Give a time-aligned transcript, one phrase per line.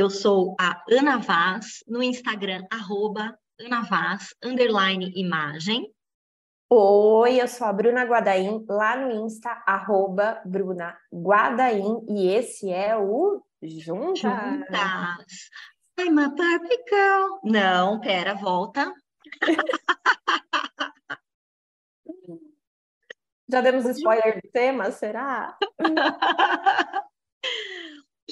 [0.00, 5.94] Eu sou a Ana Vaz, no Instagram, arroba Ana Vaz, underline imagem.
[6.70, 12.96] Oi, eu sou a Bruna Guadaim, lá no Insta, arroba Bruna Guadaim, e esse é
[12.96, 14.22] o Juntas.
[14.22, 15.50] Juntas.
[15.98, 17.38] I'm a Barbie girl.
[17.44, 18.90] Não, pera, volta.
[23.52, 25.58] Já demos spoiler do tema, será?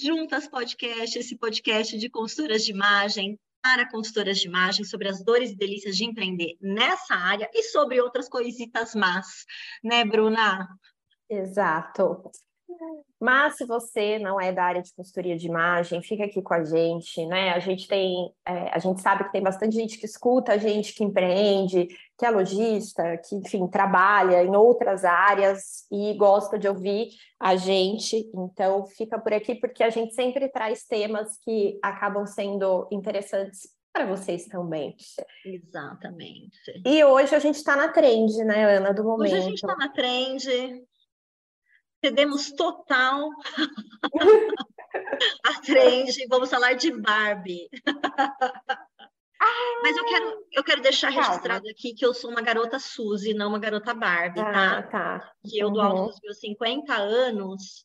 [0.01, 5.51] Juntas Podcast, esse podcast de consultoras de imagem, para consultoras de imagem, sobre as dores
[5.51, 9.45] e delícias de empreender nessa área e sobre outras coisitas más,
[9.83, 10.69] né, Bruna?
[11.29, 12.30] Exato.
[13.21, 16.62] Mas se você não é da área de consultoria de imagem, fica aqui com a
[16.62, 17.51] gente, né?
[17.51, 21.02] A gente tem, é, a gente sabe que tem bastante gente que escuta, gente que
[21.02, 27.54] empreende, que é lojista, que, enfim, trabalha em outras áreas e gosta de ouvir a
[27.54, 28.29] gente.
[28.34, 34.04] Então, fica por aqui porque a gente sempre traz temas que acabam sendo interessantes para
[34.04, 34.96] vocês também.
[35.46, 36.82] Exatamente.
[36.84, 39.32] E hoje a gente está na trend, né, Ana, do momento.
[39.32, 40.87] Hoje a gente está na trend
[42.04, 43.28] cedemos total
[45.45, 47.68] a trend, vamos falar de Barbie.
[49.82, 53.50] Mas eu quero, eu quero deixar registrado aqui que eu sou uma garota Suzy, não
[53.50, 54.78] uma garota Barbie, tá?
[54.78, 55.32] Ah, tá.
[55.48, 56.06] Que eu, do alto uhum.
[56.08, 57.84] dos meus 50 anos,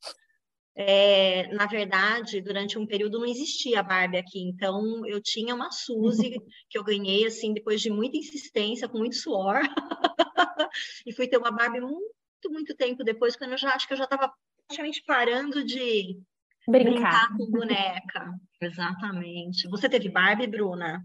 [0.75, 5.71] é, na verdade, durante um período não existia a Barbie aqui, então eu tinha uma
[5.71, 6.31] Suzy
[6.69, 9.61] que eu ganhei, assim, depois de muita insistência, com muito suor,
[11.05, 13.93] e fui ter uma Barbie muito muito, muito tempo depois, quando eu já acho que
[13.93, 14.31] eu já estava
[14.67, 16.19] praticamente parando de
[16.67, 16.91] brincar.
[16.91, 18.33] brincar com boneca.
[18.61, 19.67] Exatamente.
[19.69, 21.03] Você teve Barbie, Bruna?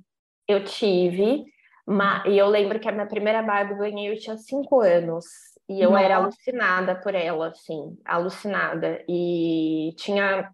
[0.48, 1.44] Eu tive,
[2.26, 5.24] e eu lembro que a minha primeira Barbie eu ganhei, eu tinha cinco anos.
[5.68, 6.02] E eu Nossa.
[6.02, 9.04] era alucinada por ela, assim, alucinada.
[9.06, 10.50] E tinha.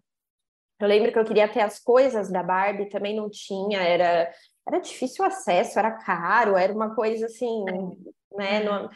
[0.79, 4.29] Eu lembro que eu queria ter as coisas da Barbie, também não tinha, era,
[4.67, 8.37] era difícil o acesso, era caro, era uma coisa assim, é.
[8.37, 8.63] né?
[8.63, 8.89] Não...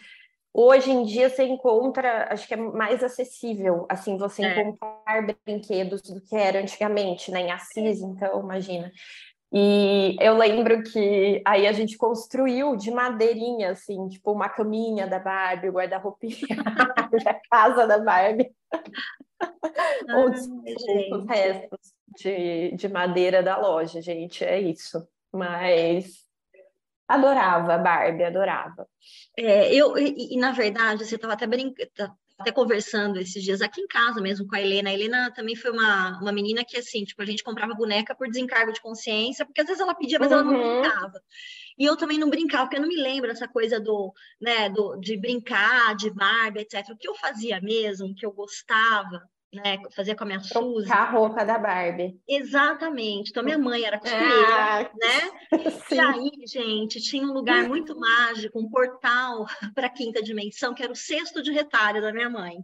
[0.54, 4.60] Hoje em dia você encontra, acho que é mais acessível, assim, você é.
[4.60, 8.92] encontrar brinquedos do que era antigamente, né, em Assis, então, imagina.
[9.52, 15.20] E eu lembro que aí a gente construiu de madeirinha, assim, tipo uma caminha da
[15.20, 16.36] Barbie, guarda-roupinha
[17.24, 18.52] da casa da Barbie.
[20.10, 20.50] Ah, Outros
[21.30, 25.08] restos de, de madeira da loja, gente, é isso.
[25.32, 26.28] Mas
[27.10, 28.88] Adorava Barbie, adorava.
[29.36, 31.90] É, eu, e, e, na verdade, você estava até brincando,
[32.40, 34.90] até conversando esses dias aqui em casa mesmo com a Helena.
[34.90, 38.28] A Helena também foi uma, uma menina que, assim, tipo, a gente comprava boneca por
[38.28, 40.34] desencargo de consciência, porque às vezes ela pedia, mas uhum.
[40.36, 40.82] ela não uhum.
[40.82, 41.22] brincava.
[41.78, 44.96] E eu também não brincava, porque eu não me lembro essa coisa do, né, do,
[44.98, 46.90] de brincar, de Barbie, etc.
[46.90, 49.22] O que eu fazia mesmo, que eu gostava,
[49.54, 50.92] né, fazia com a minha Suzy.
[50.92, 52.20] a roupa da Barbie.
[52.28, 53.32] Exatamente.
[53.32, 55.50] Então, minha mãe era costureira, ah, né?
[55.88, 55.96] Sim.
[55.96, 60.84] E aí, gente, tinha um lugar muito mágico, um portal para a quinta dimensão, que
[60.84, 62.64] era o cesto de retalho da minha mãe.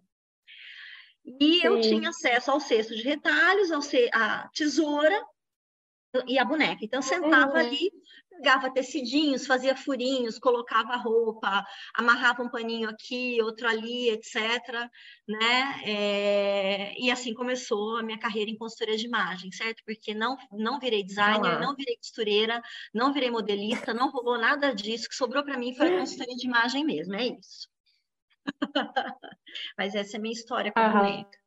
[1.39, 1.65] E Sim.
[1.65, 4.09] eu tinha acesso ao cesto de retalhos, ao ce...
[4.13, 5.19] a tesoura
[6.27, 6.85] e a boneca.
[6.85, 7.59] Então, eu sentava uhum.
[7.59, 7.91] ali
[8.35, 14.35] pegava tecidinhos, fazia furinhos, colocava roupa, amarrava um paninho aqui, outro ali, etc.
[15.27, 15.81] Né?
[15.85, 16.93] É...
[16.99, 19.81] E assim começou a minha carreira em consultoria de imagem, certo?
[19.85, 21.59] Porque não, não virei designer, ah.
[21.59, 22.61] não virei costureira,
[22.93, 25.05] não virei modelista, não rolou nada disso.
[25.05, 27.67] O que sobrou para mim foi a consultoria de imagem mesmo, é isso.
[29.77, 31.39] Mas essa é a minha história com a boneca.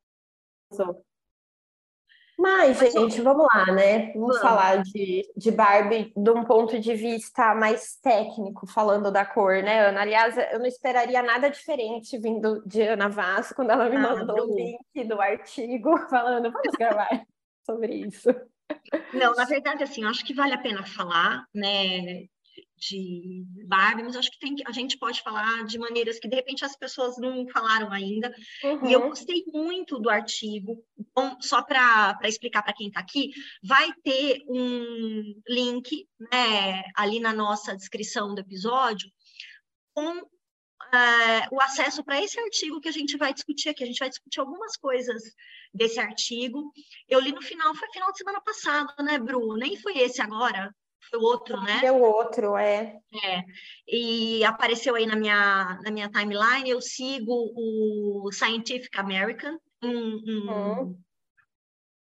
[2.39, 4.13] Mas, gente, vamos lá, né?
[4.13, 9.27] Vamos, vamos, falar de, de Barbie de um ponto de vista mais técnico, falando da
[9.27, 10.03] cor, né, Ana?
[10.03, 14.47] Aliás, eu não esperaria nada diferente vindo de Ana Vaz quando ela me ah, mandou
[14.47, 17.09] o link do artigo falando, vamos gravar
[17.67, 18.29] sobre isso.
[19.13, 22.29] Não, na verdade, assim, eu acho que vale a pena falar, né?
[22.79, 26.65] De Barbie, mas acho que tem, a gente pode falar de maneiras que de repente
[26.65, 28.33] as pessoas não falaram ainda.
[28.63, 28.89] Uhum.
[28.89, 29.09] E eu uhum.
[29.09, 30.83] gostei muito do artigo.
[30.99, 33.33] Então, só para explicar para quem está aqui,
[33.63, 39.11] vai ter um link né, ali na nossa descrição do episódio
[39.93, 40.23] com
[40.89, 43.85] Uh, o acesso para esse artigo que a gente vai discutir aqui.
[43.85, 45.23] A gente vai discutir algumas coisas
[45.75, 46.73] desse artigo.
[47.07, 49.55] Eu li no final, foi final de semana passado, né, Bru?
[49.57, 50.75] Nem foi esse agora
[51.15, 51.81] o outro, né?
[51.85, 53.01] É o outro, é.
[53.25, 53.45] É.
[53.87, 60.51] E apareceu aí na minha, na minha timeline, eu sigo o Scientific American, um, um,
[60.51, 61.03] hum.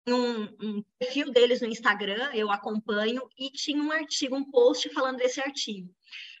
[0.07, 5.17] um, um, perfil deles no Instagram, eu acompanho, e tinha um artigo, um post falando
[5.17, 5.93] desse artigo.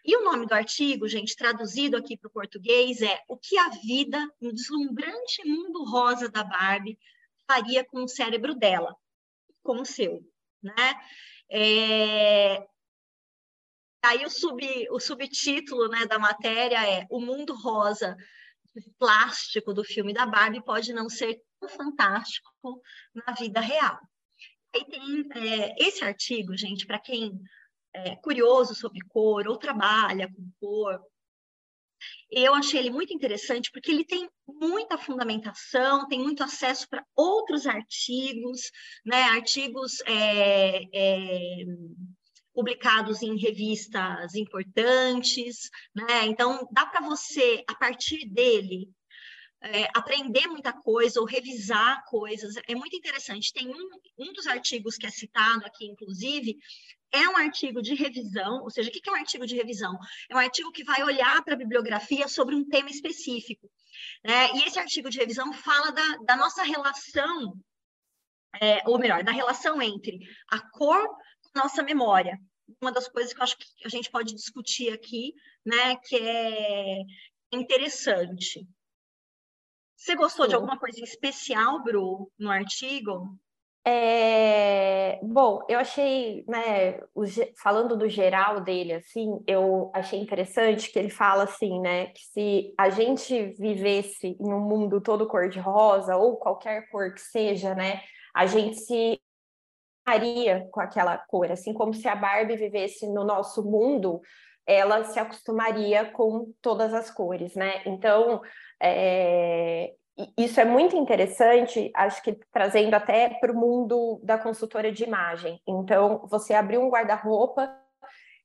[0.03, 3.69] E o nome do artigo, gente, traduzido aqui para o português, é O que a
[3.69, 6.97] vida no deslumbrante mundo rosa da Barbie
[7.47, 8.95] faria com o cérebro dela,
[9.61, 10.23] com o seu.
[10.61, 10.95] né?
[11.51, 12.67] É...
[14.03, 18.15] Aí o, sub, o subtítulo né, da matéria é O Mundo Rosa
[18.97, 22.49] plástico do filme da Barbie pode não ser tão fantástico
[23.13, 23.99] na vida real.
[24.73, 27.39] Aí tem é, esse artigo, gente, para quem
[27.93, 31.01] é curioso sobre cor ou trabalha com cor,
[32.31, 37.65] eu achei ele muito interessante porque ele tem muita fundamentação, tem muito acesso para outros
[37.65, 38.71] artigos,
[39.05, 39.23] né?
[39.23, 41.65] Artigos é, é,
[42.53, 46.25] publicados em revistas importantes, né?
[46.25, 48.89] Então dá para você, a partir dele,
[49.61, 52.55] é, aprender muita coisa ou revisar coisas.
[52.67, 53.53] É muito interessante.
[53.53, 56.57] Tem um, um dos artigos que é citado aqui, inclusive,
[57.11, 59.97] é um artigo de revisão, ou seja, o que é um artigo de revisão?
[60.29, 63.69] É um artigo que vai olhar para a bibliografia sobre um tema específico.
[64.23, 64.51] Né?
[64.53, 67.53] E esse artigo de revisão fala da, da nossa relação,
[68.61, 70.19] é, ou melhor, da relação entre
[70.51, 72.39] a cor com a nossa memória.
[72.81, 75.33] Uma das coisas que eu acho que a gente pode discutir aqui,
[75.65, 77.01] né, que é
[77.51, 78.67] interessante.
[79.95, 80.49] Você gostou Sim.
[80.49, 83.37] de alguma coisa especial, Bru, no artigo?
[83.85, 87.23] É, bom, eu achei, né, o,
[87.61, 92.73] falando do geral dele, assim, eu achei interessante que ele fala assim, né, que se
[92.77, 98.01] a gente vivesse em um mundo todo cor-de-rosa, ou qualquer cor que seja, né,
[98.35, 99.19] a gente se
[100.05, 104.21] acostumaria com aquela cor, assim como se a Barbie vivesse no nosso mundo,
[104.65, 107.81] ela se acostumaria com todas as cores, né?
[107.87, 108.39] Então,
[108.81, 109.93] é,
[110.37, 115.61] isso é muito interessante, acho que trazendo até para o mundo da consultora de imagem.
[115.67, 117.73] Então, você abriu um guarda-roupa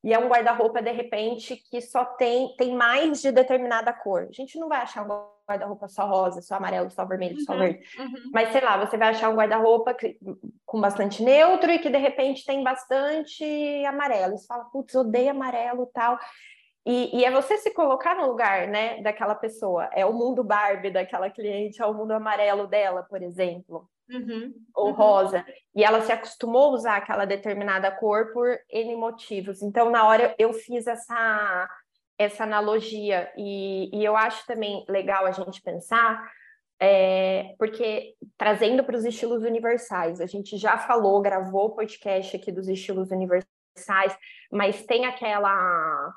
[0.04, 4.26] e é um guarda-roupa, de repente, que só tem, tem mais de determinada cor.
[4.28, 5.08] A gente não vai achar um
[5.48, 7.80] guarda-roupa só rosa, só amarelo, só vermelho, uhum, só verde.
[7.98, 8.30] Uhum.
[8.30, 9.96] Mas, sei lá, você vai achar um guarda-roupa
[10.66, 13.44] com bastante neutro e que, de repente, tem bastante
[13.86, 14.36] amarelo.
[14.36, 16.18] Você fala, putz, odeio amarelo tal.
[16.86, 19.88] E, e, é você se colocar no lugar, né, daquela pessoa.
[19.92, 24.88] É o mundo Barbie daquela cliente, é o mundo amarelo dela, por exemplo, uhum, ou
[24.88, 24.92] uhum.
[24.92, 25.46] rosa.
[25.74, 29.62] E ela se acostumou a usar aquela determinada cor por N motivos.
[29.62, 31.68] Então, na hora eu fiz essa,
[32.18, 33.32] essa analogia.
[33.34, 36.30] E, e eu acho também legal a gente pensar,
[36.78, 42.52] é, porque trazendo para os estilos universais, a gente já falou, gravou o podcast aqui
[42.52, 44.14] dos estilos universais,
[44.52, 46.12] mas tem aquela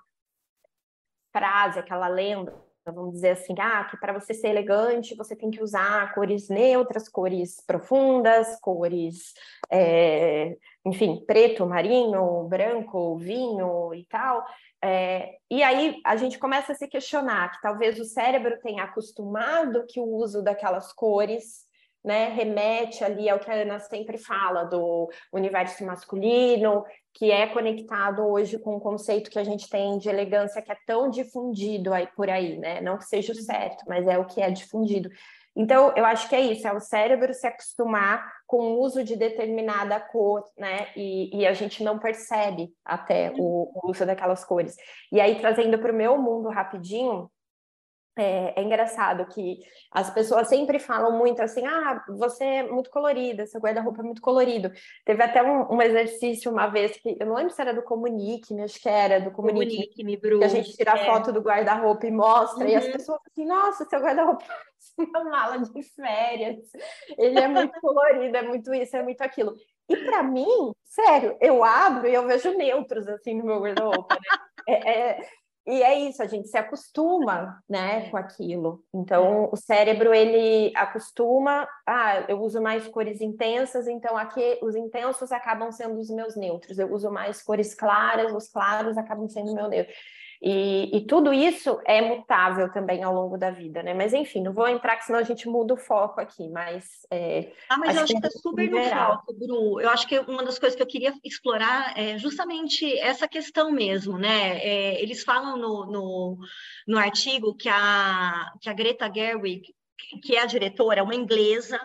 [1.38, 2.54] frase, aquela lenda,
[2.86, 7.08] vamos dizer assim, ah, que para você ser elegante você tem que usar cores neutras,
[7.08, 9.34] cores profundas, cores,
[9.70, 10.56] é,
[10.86, 14.44] enfim, preto, marinho, branco, vinho e tal.
[14.84, 19.86] É, e aí a gente começa a se questionar que talvez o cérebro tenha acostumado
[19.88, 21.67] que o uso daquelas cores
[22.04, 26.84] né, remete ali ao que a Ana sempre fala do universo masculino,
[27.14, 30.78] que é conectado hoje com o conceito que a gente tem de elegância que é
[30.86, 32.80] tão difundido aí por aí, né?
[32.80, 33.42] Não que seja o uhum.
[33.42, 35.10] certo, mas é o que é difundido.
[35.60, 39.16] Então, eu acho que é isso, é o cérebro se acostumar com o uso de
[39.16, 40.90] determinada cor, né?
[40.96, 44.76] E, e a gente não percebe até o, o uso daquelas cores.
[45.12, 47.28] E aí, trazendo para o meu mundo rapidinho,
[48.22, 49.60] é, é, engraçado que
[49.92, 54.22] as pessoas sempre falam muito assim: ah, você é muito colorida, seu guarda-roupa é muito
[54.22, 54.72] colorido.
[55.06, 58.60] Teve até um, um, exercício uma vez que eu não lembro se era do Comunique,
[58.62, 61.06] acho que era do Comunique, Comunique que a gente tira a é.
[61.06, 62.70] foto do guarda-roupa e mostra, uhum.
[62.70, 62.92] e as uhum.
[62.92, 64.44] pessoas assim: nossa, seu guarda-roupa
[65.00, 66.58] é uma mala de férias,
[67.18, 69.56] ele é muito colorido, é muito isso, é muito aquilo.
[69.90, 74.16] E para mim, sério, eu abro e eu vejo neutros assim no meu guarda-roupa.
[74.16, 74.38] Né?
[74.68, 75.30] É, é,
[75.68, 78.10] e é isso, a gente se acostuma, né, é.
[78.10, 78.82] com aquilo.
[78.94, 85.30] Então, o cérebro, ele acostuma, ah, eu uso mais cores intensas, então aqui os intensos
[85.30, 86.80] acabam sendo os meus neutros.
[86.80, 89.94] Eu uso mais cores claras, os claros acabam sendo meu neutro.
[90.42, 93.94] E, e, tudo isso é mutável também ao longo da vida, né?
[93.94, 96.86] Mas enfim, não vou entrar, que senão a gente muda o foco aqui, mas.
[97.12, 99.82] É, ah, mas acho eu acho que é super no foco, Bru.
[99.82, 104.18] Eu acho que uma das coisas que eu queria explorar é justamente essa questão mesmo,
[104.18, 104.60] né?
[104.60, 106.38] É, eles falam no, no,
[106.88, 109.74] no artigo que a, que a Greta Gerwig,
[110.24, 111.80] que é a diretora, é uma inglesa,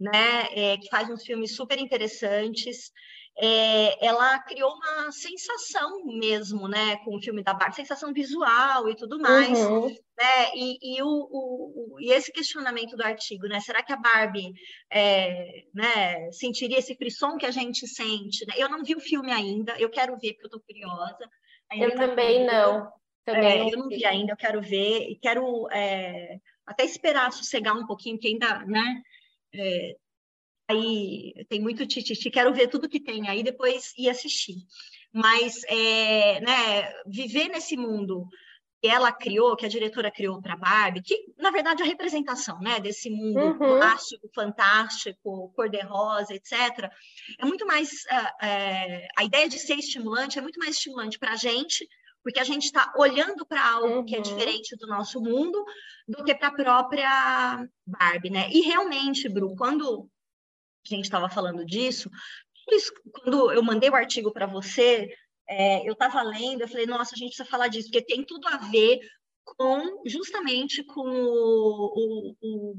[0.00, 0.48] né?
[0.52, 2.90] É, que faz uns filmes super interessantes
[3.40, 8.96] é, ela criou uma sensação mesmo, né, com o filme da Barbie, sensação visual e
[8.96, 9.86] tudo mais, uhum.
[9.86, 13.96] né, e, e, o, o, o, e esse questionamento do artigo, né, será que a
[13.96, 14.52] Barbie,
[14.90, 18.54] é, né, sentiria esse frisson que a gente sente, né?
[18.56, 21.30] Eu não vi o filme ainda, eu quero ver porque eu tô curiosa.
[21.72, 22.90] eu também não.
[23.24, 27.76] Também é, eu não vi ainda, eu quero ver e quero é, até esperar sossegar
[27.76, 29.02] um pouquinho, que ainda, né,
[29.54, 29.96] é,
[30.68, 34.56] aí tem muito tititi, quero ver tudo que tem aí, depois ir assistir.
[35.12, 38.28] Mas, é, né, viver nesse mundo
[38.80, 42.60] que ela criou, que a diretora criou para Barbie, que na verdade é a representação,
[42.60, 43.58] né, desse mundo uhum.
[43.58, 46.88] plástico, fantástico, cor-de-rosa, etc.
[47.40, 51.32] É muito mais uh, é, a ideia de ser estimulante é muito mais estimulante para
[51.32, 51.88] a gente,
[52.22, 54.04] porque a gente está olhando para algo uhum.
[54.04, 54.22] que é uhum.
[54.22, 55.64] diferente do nosso mundo,
[56.06, 58.48] do que para a própria Barbie, né?
[58.52, 60.08] E realmente, Bru, quando
[60.86, 62.10] a gente estava falando disso,
[63.12, 65.08] quando eu mandei o artigo para você,
[65.48, 68.46] é, eu estava lendo, eu falei, nossa, a gente precisa falar disso, porque tem tudo
[68.48, 69.00] a ver
[69.44, 72.76] com justamente com o, o, o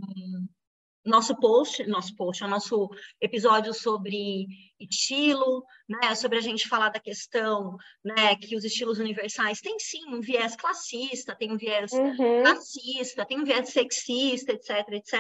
[1.05, 2.89] nosso post, nosso post, o nosso
[3.21, 4.47] episódio sobre
[4.79, 10.05] estilo, né, sobre a gente falar da questão, né, que os estilos universais têm sim
[10.07, 12.43] um viés classista, tem um viés uhum.
[12.43, 15.13] racista, tem um viés sexista, etc, etc,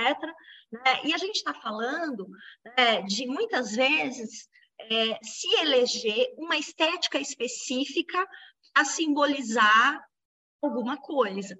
[0.71, 2.27] né, e a gente está falando
[2.77, 4.47] né, de muitas vezes
[4.81, 8.25] é, se eleger uma estética específica
[8.75, 10.01] a simbolizar
[10.61, 11.57] alguma coisa,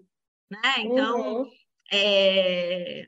[0.50, 0.76] né?
[0.80, 1.52] Então, uhum.
[1.92, 3.08] é,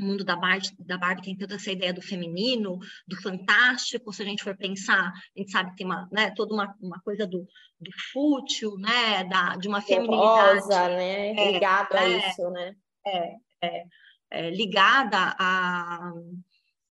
[0.00, 4.22] o mundo da Barbie, da Barbie tem toda essa ideia do feminino, do fantástico, se
[4.22, 7.26] a gente for pensar, a gente sabe que tem uma, né, toda uma, uma coisa
[7.26, 7.46] do,
[7.80, 10.60] do fútil, né, da, de uma feminilidade.
[10.60, 12.74] Rosa, né, é, ligado é, a isso, né.
[13.06, 13.84] É, é,
[14.30, 16.12] é ligada a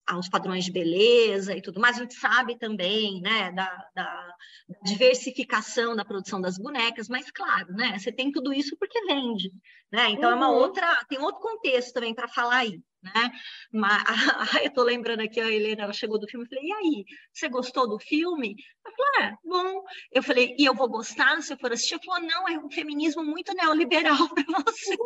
[0.06, 4.36] aos padrões de beleza e tudo mas A gente sabe também, né, da, da,
[4.84, 9.52] diversificação da produção das bonecas, mas claro, né, você tem tudo isso porque vende,
[9.92, 10.10] né?
[10.10, 10.36] Então uhum.
[10.36, 10.58] é uma uhum.
[10.58, 13.32] outra, tem outro contexto também para falar aí, né?
[13.72, 14.04] Mas
[14.64, 17.50] eu tô lembrando aqui a Helena, ela chegou do filme, eu falei: "E aí, você
[17.50, 18.56] gostou do filme?"
[18.86, 19.84] Ela falou: "É, bom".
[20.12, 22.72] Eu falei: "E eu vou gostar se eu for assistir?" Ela falou: "Não, é um
[22.72, 24.98] feminismo muito neoliberal para você".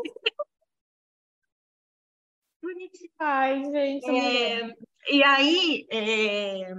[2.68, 3.12] Bonitinho.
[3.20, 4.10] Ai, gente.
[4.10, 4.74] É,
[5.10, 6.74] e aí, é,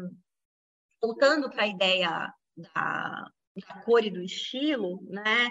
[1.00, 5.50] voltando para a ideia da, da, cor e do estilo, né?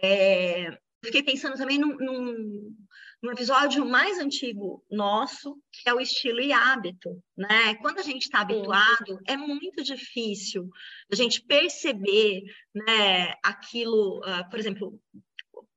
[0.00, 2.76] É, fiquei pensando também num, num,
[3.20, 7.74] num, episódio mais antigo nosso, que é o estilo e hábito, né?
[7.82, 10.70] Quando a gente está habituado, é muito difícil
[11.10, 15.00] a gente perceber, né, aquilo, uh, por exemplo,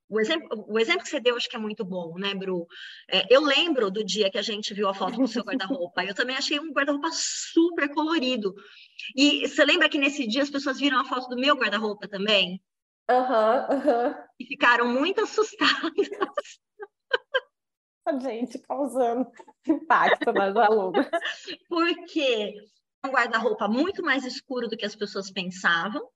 [0.09, 2.65] o exemplo, o exemplo que você deu acho que é muito bom, né, Bru?
[3.09, 6.03] É, eu lembro do dia que a gente viu a foto do seu guarda-roupa.
[6.03, 8.55] Eu também achei um guarda-roupa super colorido.
[9.15, 12.61] E você lembra que nesse dia as pessoas viram a foto do meu guarda-roupa também?
[13.09, 14.07] Aham, uhum, aham.
[14.07, 14.15] Uhum.
[14.39, 16.09] E ficaram muito assustadas.
[18.05, 19.29] A gente causando
[19.67, 21.09] impacto nas alunas.
[21.67, 22.53] Porque
[23.03, 26.07] é um guarda-roupa muito mais escuro do que as pessoas pensavam.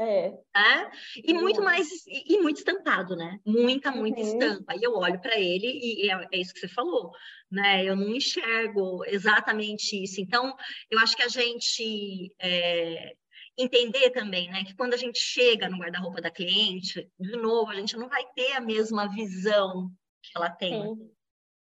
[0.00, 0.30] É.
[0.30, 0.90] Né?
[1.22, 3.38] E muito mais, e, e, muito estampado, né?
[3.44, 4.26] Muita, muita uhum.
[4.26, 4.74] estampa.
[4.74, 7.12] E eu olho para ele e, e é, é, isso que você falou,
[7.50, 7.84] né?
[7.84, 10.18] Eu não enxergo exatamente isso.
[10.18, 10.56] Então,
[10.90, 13.14] eu acho que a gente é,
[13.58, 14.64] entender também, né?
[14.64, 18.24] Que quando a gente chega no guarda-roupa da cliente, de novo, a gente não vai
[18.34, 19.90] ter a mesma visão
[20.22, 20.82] que ela tem.
[20.82, 21.10] Sim.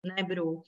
[0.05, 0.63] Né, Bru?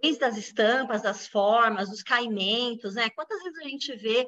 [0.00, 3.10] Desde as estampas, das formas, dos caimentos, né?
[3.10, 4.26] Quantas vezes a gente vê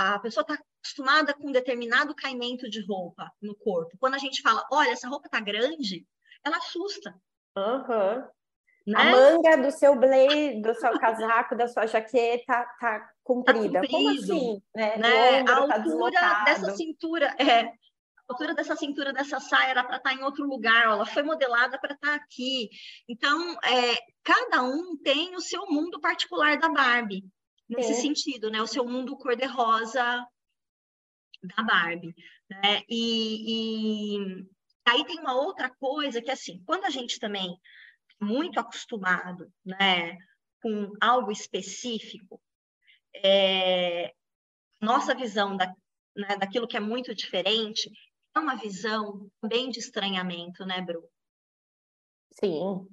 [0.00, 3.98] a pessoa está acostumada com um determinado caimento de roupa no corpo.
[3.98, 6.06] Quando a gente fala, olha, essa roupa tá grande,
[6.42, 7.14] ela assusta.
[7.54, 8.24] Uhum.
[8.86, 8.96] Né?
[8.96, 13.82] A manga do seu blazer, do seu casaco, da sua jaqueta tá comprida.
[13.82, 14.62] Tá Como assim?
[14.74, 14.96] Né?
[14.96, 15.44] né?
[15.46, 17.72] A altura tá dessa cintura, é, a
[18.30, 21.92] altura dessa cintura dessa saia era para estar em outro lugar, ela foi modelada para
[21.92, 22.70] estar tá aqui.
[23.06, 27.22] Então, é, cada um tem o seu mundo particular da Barbie,
[27.70, 27.94] nesse é.
[27.94, 28.60] sentido, né?
[28.60, 30.26] O seu mundo cor-de-rosa
[31.42, 32.14] da Barbie,
[32.48, 32.82] né?
[32.88, 34.46] E, e
[34.86, 37.56] aí tem uma outra coisa que assim, quando a gente também
[38.20, 40.18] é muito acostumado, né,
[40.62, 42.40] com algo específico,
[43.24, 44.12] é,
[44.80, 45.74] nossa visão da,
[46.14, 47.90] né, daquilo que é muito diferente
[48.34, 51.08] é uma visão também de estranhamento, né, Bru?
[52.32, 52.86] Sim.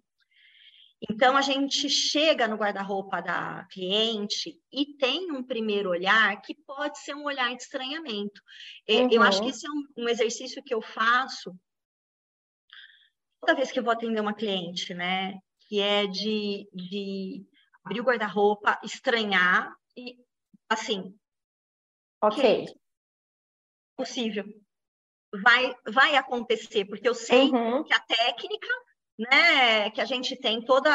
[1.01, 6.97] Então, a gente chega no guarda-roupa da cliente e tem um primeiro olhar que pode
[6.99, 8.41] ser um olhar de estranhamento.
[8.89, 9.09] Uhum.
[9.11, 9.49] Eu acho que uhum.
[9.51, 11.55] esse é um, um, exercício que eu faço
[13.39, 15.39] toda vez que eu vou atender uma cliente, né?
[15.67, 17.45] Que é de, de
[17.83, 20.17] abrir o guarda-roupa, estranhar e,
[20.67, 21.15] assim...
[22.23, 22.63] Ok.
[22.63, 22.65] É
[23.95, 24.45] possível.
[25.43, 27.83] Vai, vai acontecer, porque eu sei uhum.
[27.83, 28.67] que a técnica
[29.17, 30.87] né, que a gente tem todo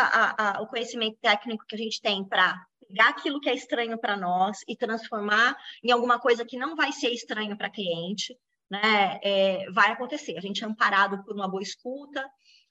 [0.61, 4.59] o conhecimento técnico que a gente tem para pegar aquilo que é estranho para nós
[4.69, 8.37] e transformar em alguma coisa que não vai ser estranho para cliente,
[8.71, 10.37] né, é, vai acontecer.
[10.37, 12.25] A gente é amparado por uma boa escuta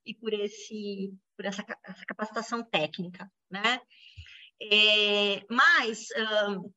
[0.05, 3.81] e por esse por essa, essa capacitação técnica, né?
[4.61, 6.07] É, mas,
[6.49, 6.71] um,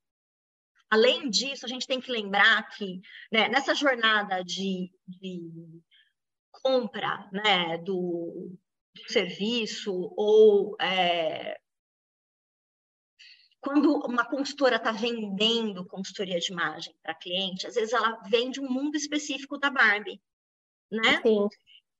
[0.90, 3.00] além disso, a gente tem que lembrar que
[3.30, 5.82] né, nessa jornada de, de
[6.50, 8.56] compra né, do,
[8.94, 11.58] do serviço ou é,
[13.64, 18.68] quando uma consultora está vendendo consultoria de imagem para cliente, às vezes ela vende um
[18.68, 20.20] mundo específico da Barbie,
[20.92, 21.22] né?
[21.22, 21.48] Sim.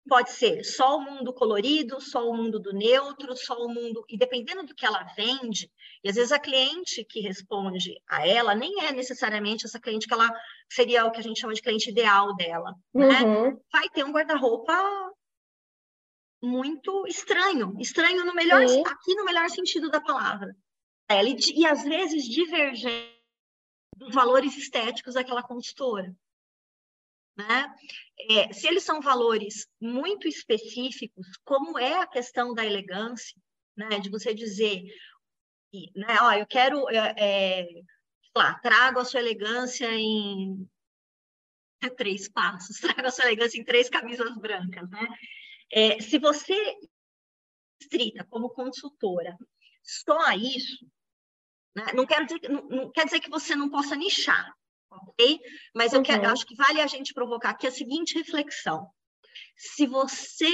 [0.07, 4.05] Pode ser só o mundo colorido, só o mundo do neutro, só o mundo.
[4.11, 5.73] E dependendo do que ela vende,
[6.05, 10.13] e às vezes a cliente que responde a ela nem é necessariamente essa cliente que
[10.13, 10.29] ela
[10.71, 13.23] seria o que a gente chama de cliente ideal dela, né?
[13.23, 13.59] Uhum.
[13.73, 14.75] Vai ter um guarda-roupa
[16.45, 18.83] muito estranho, estranho no melhor, Sim.
[18.87, 20.57] aqui no melhor sentido da palavra.
[21.11, 23.15] Ele, e às vezes divergente
[23.97, 26.15] dos valores estéticos daquela consultora.
[27.37, 27.75] Né?
[28.31, 33.37] É, se eles são valores muito específicos, como é a questão da elegância,
[33.77, 33.99] né?
[33.99, 34.83] de você dizer,
[35.97, 36.17] né?
[36.21, 37.69] Ó, eu quero, é, é,
[38.37, 40.69] lá, trago a sua elegância em
[41.97, 45.09] três passos, trago a sua elegância em três camisas brancas, né?
[45.77, 46.55] É, se você
[47.81, 49.37] estrita como consultora
[49.83, 50.87] só a isso,
[51.75, 51.87] né?
[51.93, 54.55] não, quero dizer, não, não quer dizer que você não possa nichar,
[54.89, 55.41] ok?
[55.75, 56.31] Mas eu quero, uhum.
[56.31, 58.89] acho que vale a gente provocar aqui a seguinte reflexão.
[59.57, 60.53] Se você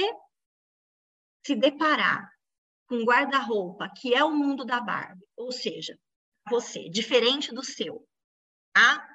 [1.45, 2.27] se deparar
[2.87, 5.99] com guarda-roupa que é o mundo da Barbie, ou seja,
[6.49, 8.07] você, diferente do seu,
[8.73, 9.07] tá?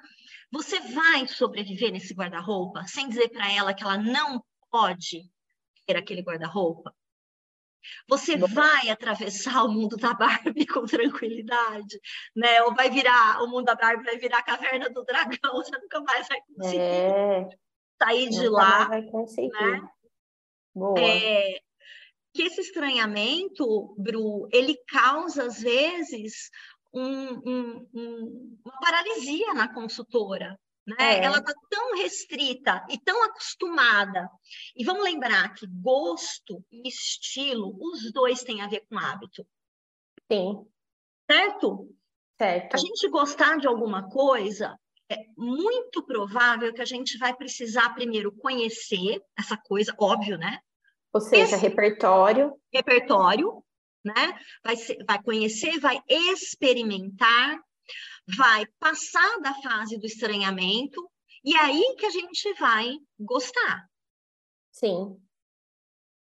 [0.53, 5.29] Você vai sobreviver nesse guarda-roupa sem dizer para ela que ela não pode
[5.87, 6.93] ter aquele guarda-roupa?
[8.07, 11.99] Você vai atravessar o mundo da Barbie com tranquilidade,
[12.35, 12.61] né?
[12.63, 16.01] Ou vai virar, o mundo da Barbie vai virar a caverna do dragão, você nunca
[16.01, 17.49] mais vai conseguir é,
[18.01, 18.87] sair de lá.
[18.89, 19.49] vai conseguir.
[19.49, 19.89] Né?
[20.75, 20.99] Boa.
[20.99, 21.59] É,
[22.33, 26.51] que esse estranhamento, Bru, ele causa, às vezes,
[26.93, 30.95] um, um, um, uma paralisia na consultora, né?
[30.99, 31.23] É.
[31.25, 34.29] Ela está tão restrita e tão acostumada.
[34.75, 39.45] E vamos lembrar que gosto e estilo, os dois têm a ver com hábito.
[40.31, 40.65] Sim.
[41.29, 41.93] Certo?
[42.37, 42.75] Certo.
[42.75, 48.31] A gente gostar de alguma coisa, é muito provável que a gente vai precisar primeiro
[48.31, 50.59] conhecer essa coisa, óbvio, né?
[51.13, 52.53] Ou seja, Esse repertório.
[52.73, 53.63] Repertório,
[54.05, 54.39] né?
[54.63, 57.59] Vai, ser, vai conhecer, vai experimentar,
[58.35, 61.09] vai passar da fase do estranhamento
[61.43, 63.89] e é aí que a gente vai gostar.
[64.71, 65.17] Sim.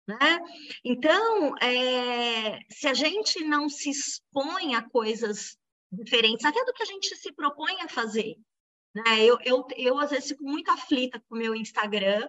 [0.08, 0.40] Né?
[0.84, 5.58] Então, é, se a gente não se expõe a coisas
[5.92, 8.36] diferentes, até do que a gente se propõe a fazer,
[8.94, 9.24] né?
[9.24, 12.28] Eu, eu, eu às vezes fico muito aflita com o meu Instagram,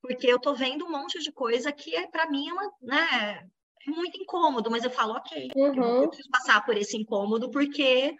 [0.00, 3.48] porque eu estou vendo um monte de coisa que é para mim é uma, né,
[3.86, 6.02] é muito incômodo, mas eu falo, ok, uhum.
[6.02, 8.16] eu preciso passar por esse incômodo porque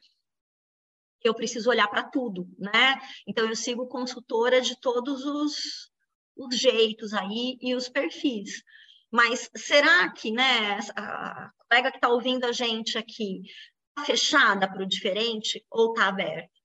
[1.22, 3.00] eu preciso olhar para tudo, né?
[3.26, 5.90] Então eu sigo consultora de todos os,
[6.37, 8.62] os jeitos aí e os perfis.
[9.11, 13.42] Mas será que, né, a colega que está ouvindo a gente aqui,
[13.88, 16.58] está fechada para o diferente ou está aberta?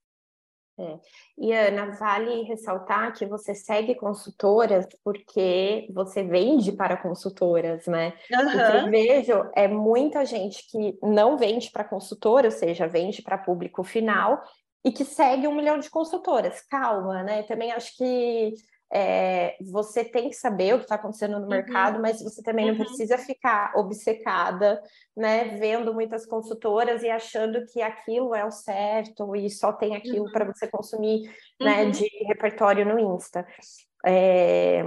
[0.77, 0.99] É.
[1.37, 8.13] E Ana, vale ressaltar que você segue consultoras porque você vende para consultoras, né?
[8.31, 8.47] Uhum.
[8.47, 13.21] O que eu vejo é muita gente que não vende para consultora, ou seja, vende
[13.21, 14.41] para público final
[14.83, 16.61] e que segue um milhão de consultoras.
[16.61, 17.43] Calma, né?
[17.43, 18.53] Também acho que
[18.95, 21.49] é, você tem que saber o que está acontecendo no uhum.
[21.49, 22.77] mercado, mas você também uhum.
[22.77, 24.79] não precisa ficar obcecada,
[25.17, 30.25] né, vendo muitas consultoras e achando que aquilo é o certo e só tem aquilo
[30.25, 30.31] uhum.
[30.31, 31.27] para você consumir,
[31.59, 31.89] né, uhum.
[31.91, 33.47] de repertório no Insta.
[34.05, 34.83] É...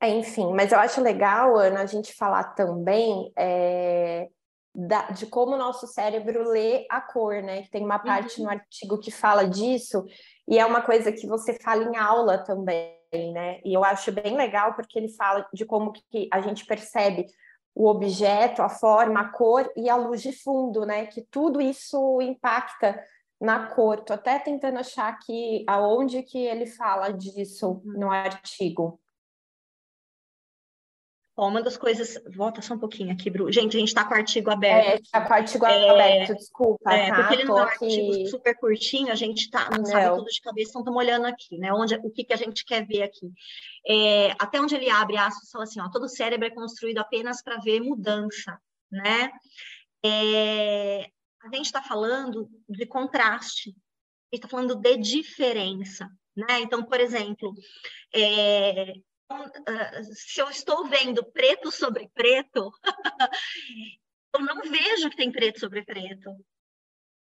[0.00, 4.28] Enfim, mas eu acho legal, Ana, a gente falar também é,
[4.72, 7.62] da, de como o nosso cérebro lê a cor, né?
[7.62, 8.44] Que tem uma parte uhum.
[8.44, 10.04] no artigo que fala disso,
[10.48, 12.96] e é uma coisa que você fala em aula também,
[13.32, 13.60] né?
[13.64, 17.26] E eu acho bem legal porque ele fala de como que a gente percebe
[17.74, 21.06] o objeto, a forma, a cor e a luz de fundo, né?
[21.06, 22.98] Que tudo isso impacta
[23.38, 24.00] na cor.
[24.00, 28.98] Tô até tentando achar aqui aonde que ele fala disso no artigo.
[31.38, 32.20] Ó, uma das coisas.
[32.34, 33.50] Volta só um pouquinho aqui, Bru.
[33.52, 34.88] Gente, a gente está com o artigo aberto.
[34.88, 36.92] É, está com o artigo é, aberto, desculpa.
[36.92, 37.14] É, tá?
[37.14, 39.84] porque ele não é um artigo super curtinho, a gente tá, não, não.
[39.86, 41.72] sabe tudo de cabeça, então estamos olhando aqui, né?
[41.72, 43.30] Onde, o que, que a gente quer ver aqui.
[43.86, 47.58] É, até onde ele abre aspas, fala assim: ó, todo cérebro é construído apenas para
[47.58, 48.58] ver mudança,
[48.90, 49.30] né?
[50.04, 51.08] É,
[51.44, 56.10] a gente está falando de contraste, a gente está falando de diferença.
[56.36, 56.60] Né?
[56.60, 57.52] Então, por exemplo,
[58.14, 58.92] é,
[60.02, 62.72] se eu estou vendo preto sobre preto,
[64.34, 66.30] eu não vejo que tem preto sobre preto.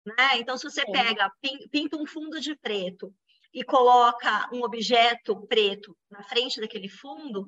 [0.05, 0.37] Né?
[0.37, 1.31] Então, se você pega,
[1.71, 3.13] pinta um fundo de preto
[3.53, 7.47] e coloca um objeto preto na frente daquele fundo,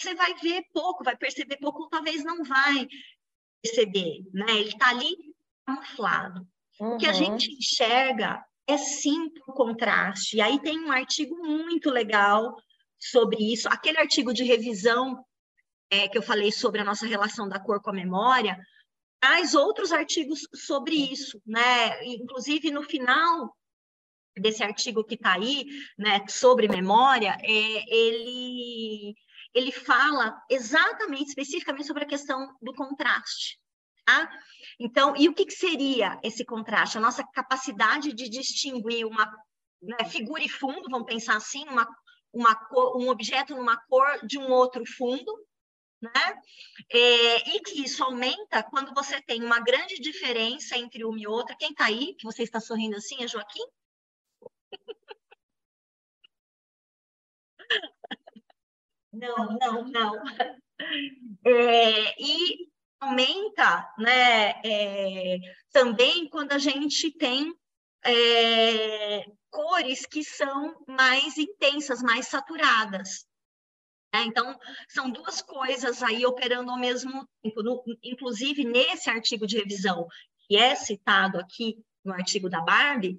[0.00, 2.88] você vai ver pouco, vai perceber pouco, ou talvez não vai
[3.62, 4.50] perceber, né?
[4.58, 5.16] Ele está ali
[5.64, 6.46] camuflado.
[6.80, 6.94] Uhum.
[6.94, 7.14] O que a uhum.
[7.14, 10.36] gente enxerga é sim por contraste.
[10.36, 12.56] E aí tem um artigo muito legal
[13.10, 13.68] sobre isso.
[13.68, 15.24] Aquele artigo de revisão
[15.90, 18.58] é, que eu falei sobre a nossa relação da cor com a memória,
[19.20, 22.04] traz outros artigos sobre isso, né?
[22.04, 23.54] Inclusive, no final
[24.36, 25.66] desse artigo que está aí,
[25.98, 29.14] né, sobre memória, é, ele,
[29.54, 33.58] ele fala exatamente, especificamente sobre a questão do contraste.
[34.04, 34.28] Tá?
[34.80, 36.98] Então, e o que, que seria esse contraste?
[36.98, 39.30] A nossa capacidade de distinguir uma
[39.82, 41.86] né, figura e fundo, vamos pensar assim, uma,
[42.32, 45.32] uma cor, um objeto numa cor de um outro fundo,
[46.00, 46.10] né?
[46.90, 51.56] É, e que isso aumenta quando você tem uma grande diferença entre uma e outra.
[51.56, 53.64] Quem está aí, que você está sorrindo assim, é Joaquim?
[59.12, 60.22] Não, não, não.
[61.44, 62.68] É, e
[62.98, 65.38] aumenta né, é,
[65.70, 67.54] também quando a gente tem
[68.04, 73.26] é, cores que são mais intensas, mais saturadas.
[74.14, 74.24] Né?
[74.24, 77.62] Então, são duas coisas aí operando ao mesmo tempo.
[77.62, 80.06] No, inclusive, nesse artigo de revisão,
[80.46, 83.18] que é citado aqui no artigo da Barbie,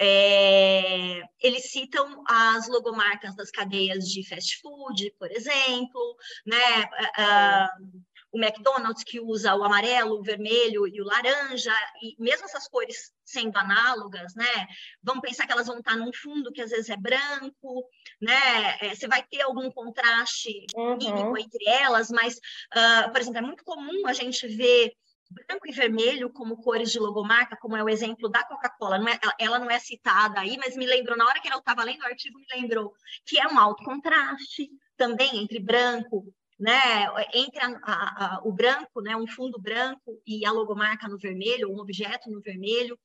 [0.00, 6.84] é, eles citam as logomarcas das cadeias de fast food, por exemplo, né?
[7.18, 12.68] Uh, o McDonald's que usa o amarelo, o vermelho e o laranja, e mesmo essas
[12.68, 14.66] cores sendo análogas, né?
[15.02, 17.88] Vamos pensar que elas vão estar num fundo que às vezes é branco,
[18.20, 18.78] né?
[18.80, 21.36] É, você vai ter algum contraste uhum.
[21.36, 24.92] entre elas, mas, uh, por exemplo, é muito comum a gente ver
[25.30, 28.98] branco e vermelho como cores de logomarca, como é o exemplo da Coca-Cola.
[29.10, 32.00] É, ela não é citada aí, mas me lembrou, na hora que eu estava lendo
[32.00, 32.92] o artigo, me lembrou
[33.26, 36.24] que é um alto contraste também entre branco
[36.58, 41.18] né, entre a, a, a, o branco, né, um fundo branco e a logomarca no
[41.18, 42.98] vermelho, um objeto no vermelho.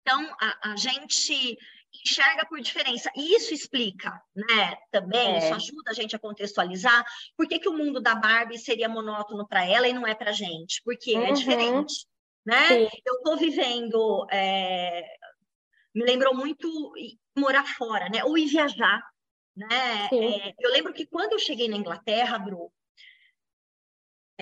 [0.00, 1.58] Então, a, gente
[2.02, 3.10] enxerga por diferença.
[3.14, 5.38] E isso explica, né, também, é.
[5.38, 7.04] isso ajuda a gente a contextualizar
[7.36, 10.32] por que, que o mundo da Barbie seria monótono para ela e não é para
[10.32, 11.26] gente, porque é uhum.
[11.26, 12.06] é diferente,
[12.44, 12.68] né?
[12.68, 12.88] Sim.
[13.04, 15.04] Eu estou vivendo, é,
[15.94, 16.66] me lembrou muito
[17.36, 19.02] morar fora, né, ou ir viajar,
[19.58, 20.08] né?
[20.12, 22.72] É, eu lembro que quando eu cheguei na Inglaterra, Bru,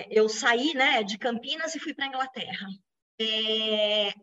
[0.09, 2.67] eu saí né, de Campinas e fui para a Inglaterra.
[3.19, 4.13] É,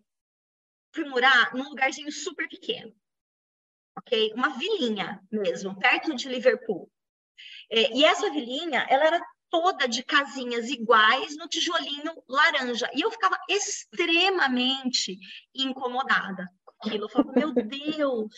[0.94, 2.94] fui morar num lugarzinho super pequeno,
[3.98, 4.32] ok?
[4.34, 6.88] Uma vilinha mesmo, perto de Liverpool.
[7.70, 12.88] É, e essa vilinha, ela era toda de casinhas iguais no tijolinho laranja.
[12.94, 15.18] E eu ficava extremamente
[15.54, 17.04] incomodada com aquilo.
[17.04, 18.32] Eu falava, meu Deus,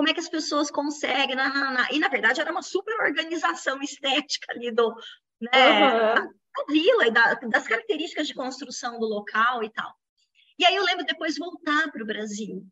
[0.00, 1.92] como é que as pessoas conseguem, na, na, na.
[1.92, 4.94] e na verdade era uma super organização estética ali do,
[5.38, 6.14] né, uhum.
[6.14, 6.28] da,
[6.70, 9.94] vila e da, das características de construção do local e tal.
[10.58, 12.66] E aí eu lembro depois voltar para o Brasil,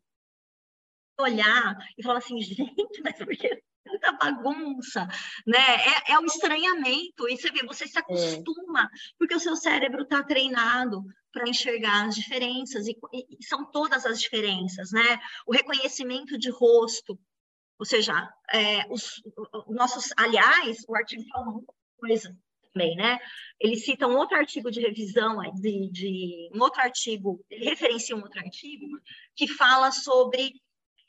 [1.19, 5.07] olhar e falar assim, gente, mas por que tanta bagunça,
[5.45, 5.75] né?
[6.07, 8.01] É, é o estranhamento, e você vê, você se é.
[8.01, 8.87] acostuma, é.
[9.19, 14.19] porque o seu cérebro está treinado para enxergar as diferenças, e, e, são todas as
[14.19, 15.19] diferenças, né?
[15.45, 17.19] O reconhecimento de rosto,
[17.77, 18.13] ou seja,
[18.51, 19.21] é, os,
[19.67, 21.63] os, nossos, aliás, o artigo fala uma
[21.97, 22.35] coisa
[22.73, 23.19] também, né?
[23.59, 28.21] Ele cita um outro artigo de revisão, de, de um outro artigo, ele referencia um
[28.21, 28.85] outro artigo,
[29.35, 30.53] que fala sobre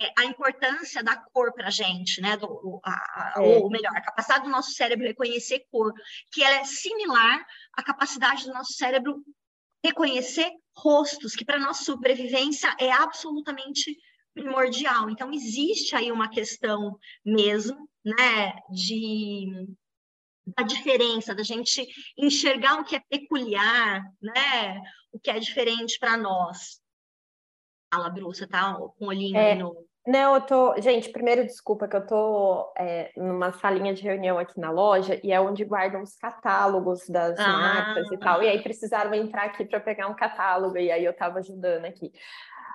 [0.01, 2.37] é, a importância da cor para a gente, né?
[2.37, 3.59] Do, a, a, é.
[3.59, 5.93] Ou melhor, a capacidade do nosso cérebro reconhecer cor,
[6.33, 9.23] que ela é similar à capacidade do nosso cérebro
[9.85, 13.97] reconhecer rostos, que para nossa sobrevivência é absolutamente
[14.35, 15.11] primordial.
[15.11, 19.67] Então existe aí uma questão mesmo, né, de
[20.57, 24.81] da diferença, da gente enxergar o que é peculiar, né,
[25.13, 26.81] o que é diferente para nós.
[27.93, 30.81] Fala, Bru, você tá com o olhinho é, no não, eu tô.
[30.81, 35.31] Gente, primeiro, desculpa, que eu tô é, numa salinha de reunião aqui na loja e
[35.31, 37.47] é onde guardam os catálogos das ah.
[37.47, 38.43] marcas e tal.
[38.43, 42.11] E aí precisaram entrar aqui para pegar um catálogo, e aí eu estava ajudando aqui.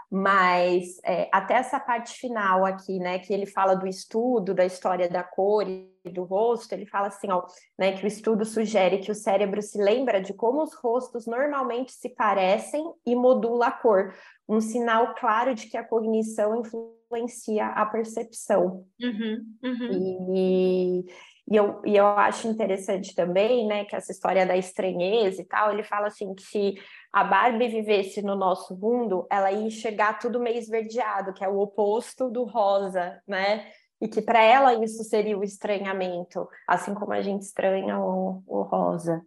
[0.10, 5.10] Mas é, até essa parte final aqui, né, que ele fala do estudo, da história
[5.10, 7.44] da cor e do rosto, ele fala assim, ó,
[7.78, 11.92] né, que o estudo sugere que o cérebro se lembra de como os rostos normalmente
[11.92, 14.14] se parecem e modula a cor,
[14.48, 16.64] um sinal claro de que a cognição
[17.06, 18.86] influencia a percepção.
[19.02, 20.36] Uhum, uhum.
[20.36, 21.06] E,
[21.48, 25.72] E eu, e eu acho interessante também, né, que essa história da estranheza e tal,
[25.72, 26.74] ele fala assim que se
[27.14, 31.60] a Barbie vivesse no nosso mundo, ela ia enxergar tudo meio esverdeado, que é o
[31.60, 33.68] oposto do rosa, né?
[34.02, 38.64] E que para ela isso seria o estranhamento, assim como a gente estranha o, o
[38.64, 39.22] rosa.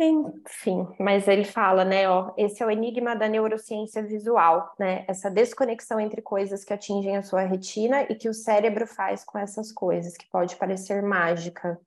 [0.00, 5.28] Enfim, mas ele fala, né, ó, esse é o enigma da neurociência visual, né, essa
[5.28, 9.72] desconexão entre coisas que atingem a sua retina e que o cérebro faz com essas
[9.72, 11.80] coisas, que pode parecer mágica.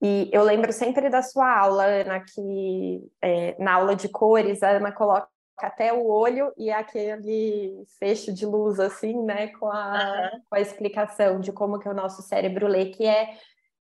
[0.00, 4.70] E eu lembro sempre da sua aula, Ana, que é, na aula de cores, a
[4.70, 10.40] Ana coloca até o olho e aquele fecho de luz, assim, né, com a, uhum.
[10.48, 13.36] com a explicação de como que o nosso cérebro lê, que é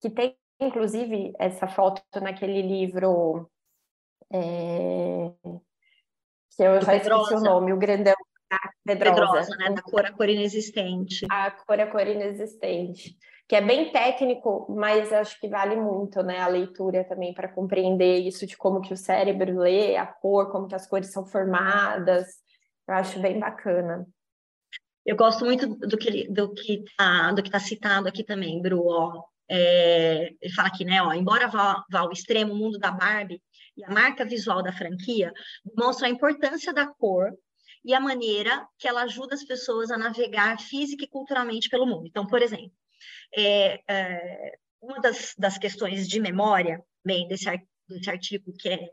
[0.00, 3.50] que tem inclusive, essa foto naquele livro
[4.32, 5.30] é,
[6.56, 8.14] que eu já esqueci o nome, o grandão
[8.84, 9.14] Pedrosa.
[9.14, 9.70] Pedrosa, né?
[9.70, 11.26] Da cor a cor inexistente.
[11.30, 13.16] A cor a cor inexistente.
[13.48, 16.40] Que é bem técnico, mas acho que vale muito, né?
[16.40, 20.68] A leitura também para compreender isso de como que o cérebro lê a cor, como
[20.68, 22.26] que as cores são formadas.
[22.86, 24.06] Eu acho bem bacana.
[25.04, 28.86] Eu gosto muito do que do que tá, do que está citado aqui também, Bru.
[28.86, 31.02] Ó, é, ele fala aqui, né?
[31.02, 33.42] Ó, embora vá, vá ao extremo o mundo da Barbie
[33.76, 35.32] e a marca visual da franquia,
[35.76, 37.32] mostra a importância da cor
[37.84, 42.06] e a maneira que ela ajuda as pessoas a navegar física e culturalmente pelo mundo.
[42.06, 42.72] Então, por exemplo,
[43.36, 47.44] é, é, uma das, das, questões de memória, bem, desse,
[47.88, 48.88] desse artigo que é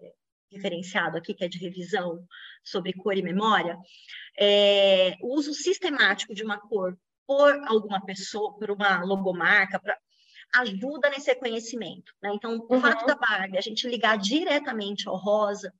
[0.51, 2.25] referenciado aqui, que é de revisão
[2.63, 3.77] sobre cor e memória,
[4.37, 9.97] é, o uso sistemático de uma cor por alguma pessoa, por uma logomarca, pra,
[10.53, 12.13] ajuda nesse reconhecimento.
[12.21, 12.31] Né?
[12.33, 12.81] Então, o uhum.
[12.81, 15.73] fato da Barbie, a gente ligar diretamente ao rosa,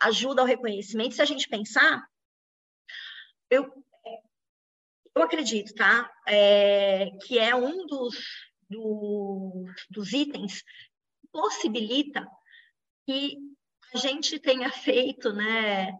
[0.00, 1.14] ajuda ao reconhecimento.
[1.14, 2.06] Se a gente pensar,
[3.48, 3.70] eu,
[5.14, 6.10] eu acredito, tá?
[6.26, 8.16] É, que é um dos,
[8.68, 12.26] do, dos itens que possibilita
[13.06, 13.36] que
[13.94, 15.92] a gente tenha feito né,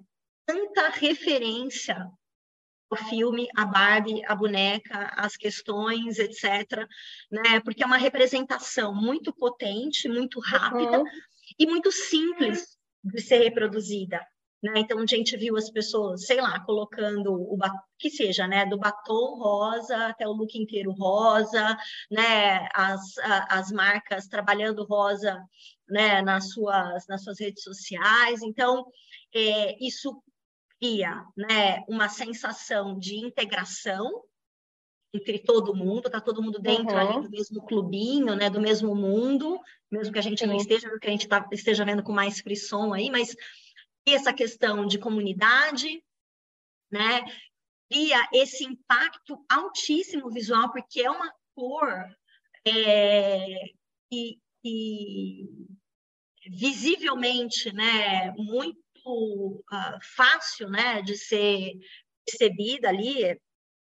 [0.47, 2.11] tanta referência
[2.91, 6.87] o filme, a Barbie, a boneca, as questões, etc.,
[7.31, 7.61] né?
[7.61, 11.05] Porque é uma representação muito potente, muito rápida uhum.
[11.59, 14.21] e muito simples de ser reproduzida.
[14.63, 14.73] Né?
[14.77, 17.57] Então, a gente viu as pessoas, sei lá, colocando o
[17.99, 21.79] que seja, né, do batom rosa até o look inteiro rosa,
[22.11, 23.01] né, as,
[23.49, 25.43] as marcas trabalhando rosa,
[25.89, 28.43] né, nas suas nas suas redes sociais.
[28.43, 28.85] Então,
[29.35, 30.23] é, isso
[30.81, 34.25] cria né, uma sensação de integração
[35.13, 36.99] entre todo mundo, tá todo mundo dentro uhum.
[36.99, 41.07] ali do mesmo clubinho, né, do mesmo mundo, mesmo que a gente não esteja, que
[41.07, 43.35] a gente tá, esteja vendo com mais frisson aí, mas
[44.07, 46.03] essa questão de comunidade,
[46.91, 47.25] né,
[47.91, 52.17] cria esse impacto altíssimo visual, porque é uma cor
[52.65, 53.73] é,
[54.11, 55.49] que, que
[56.49, 61.73] visivelmente, né, muito uh, fácil né, de ser
[62.29, 63.39] recebida ali,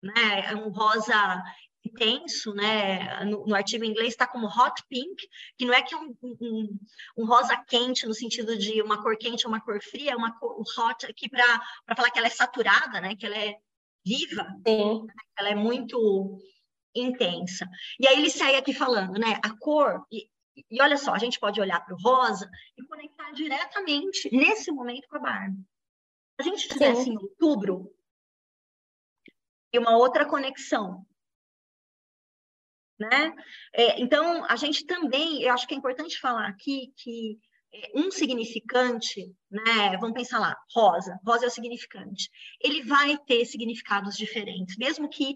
[0.01, 1.43] né, é um rosa
[1.85, 3.23] intenso, né?
[3.25, 5.27] No, no, artigo em inglês está como hot pink,
[5.57, 6.79] que não é que é um, um,
[7.17, 10.37] um, rosa quente no sentido de uma cor quente ou uma cor fria, é uma
[10.37, 13.15] cor hot aqui para falar que ela é saturada, né?
[13.15, 13.55] Que ela é
[14.05, 15.03] viva, Sim.
[15.05, 15.13] Né?
[15.37, 16.37] ela é muito
[16.95, 17.67] intensa.
[17.99, 19.39] E aí ele segue aqui falando, né?
[19.43, 20.05] A cor
[20.69, 25.07] e, olha só, a gente pode olhar para o rosa e conectar diretamente, nesse momento,
[25.07, 25.63] com a Barbie.
[26.35, 27.13] Se a gente tivesse Sim.
[27.13, 27.93] em outubro,
[29.73, 31.05] e uma outra conexão.
[32.99, 33.33] Né?
[33.73, 37.39] É, então, a gente também, eu acho que é importante falar aqui que
[37.73, 39.95] é, um significante, né?
[40.01, 42.29] Vamos pensar lá, rosa, rosa é o significante.
[42.59, 45.35] Ele vai ter significados diferentes, mesmo que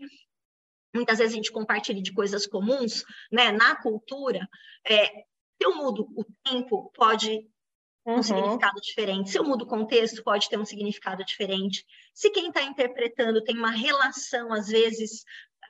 [0.93, 3.51] muitas vezes a gente compartilha de coisas comuns, né?
[3.51, 4.47] Na cultura,
[4.87, 8.23] é, se eu mudo o tempo, pode ter um uhum.
[8.23, 9.29] significado diferente.
[9.29, 11.85] Se eu mudo o contexto, pode ter um significado diferente.
[12.13, 15.23] Se quem está interpretando tem uma relação, às vezes,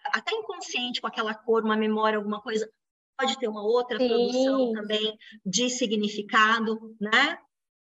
[0.05, 2.69] até inconsciente com aquela cor, uma memória, alguma coisa,
[3.17, 4.07] pode ter uma outra Sim.
[4.07, 7.38] produção também de significado, né?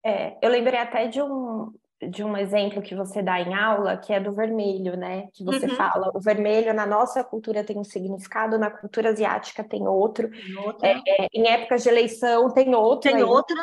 [0.04, 1.71] É, eu lembrei até de um,
[2.08, 5.28] de um exemplo que você dá em aula, que é do vermelho, né?
[5.34, 5.76] Que você uhum.
[5.76, 10.30] fala, o vermelho na nossa cultura tem um significado, na cultura asiática tem outro.
[10.82, 13.12] É, é, em épocas de eleição tem outro.
[13.12, 13.24] Tem aí.
[13.24, 13.56] outra,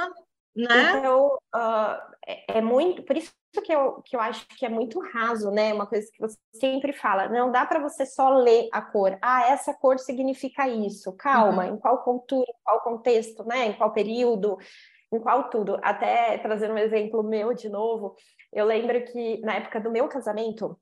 [0.55, 0.99] né?
[0.99, 3.33] Então, uh, é, é, muito, por isso
[3.64, 5.72] que eu, que eu acho que é muito raso, né?
[5.72, 9.16] Uma coisa que você sempre fala, não dá para você só ler a cor.
[9.22, 11.12] Ah, essa cor significa isso.
[11.12, 11.75] Calma, uhum.
[11.75, 13.66] em qual cultura, em qual contexto, né?
[13.66, 14.59] Em qual período
[15.16, 15.79] em qual tudo.
[15.83, 18.14] Até trazendo um exemplo meu de novo,
[18.52, 20.79] eu lembro que na época do meu casamento,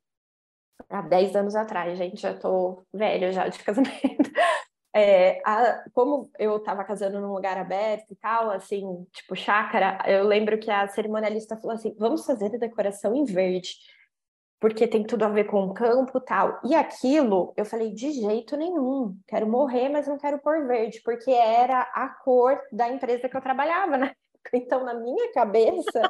[0.88, 4.31] há 10 anos atrás, gente, já tô velha já de casamento.
[4.97, 10.25] É, a, como eu estava casando num lugar aberto e tal, assim, tipo chácara, eu
[10.25, 13.75] lembro que a cerimonialista falou assim: vamos fazer a decoração em verde,
[14.61, 16.61] porque tem tudo a ver com o campo tal.
[16.64, 21.33] E aquilo, eu falei: de jeito nenhum, quero morrer, mas não quero pôr verde, porque
[21.33, 24.14] era a cor da empresa que eu trabalhava, né?
[24.54, 26.02] Então, na minha cabeça,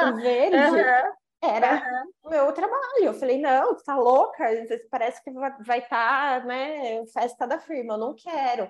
[0.00, 3.04] o verde uhum era o meu trabalho.
[3.04, 4.44] Eu falei, não, tá louca?
[4.90, 8.68] Parece que vai estar, tá, né, festa da firma, eu não quero.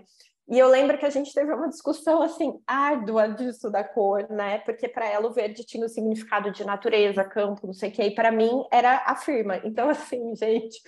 [0.49, 4.59] E eu lembro que a gente teve uma discussão assim árdua disso da cor, né?
[4.59, 8.03] Porque para ela o verde tinha o significado de natureza, campo, não sei o quê,
[8.05, 9.61] e para mim era a firma.
[9.67, 10.81] Então assim, gente,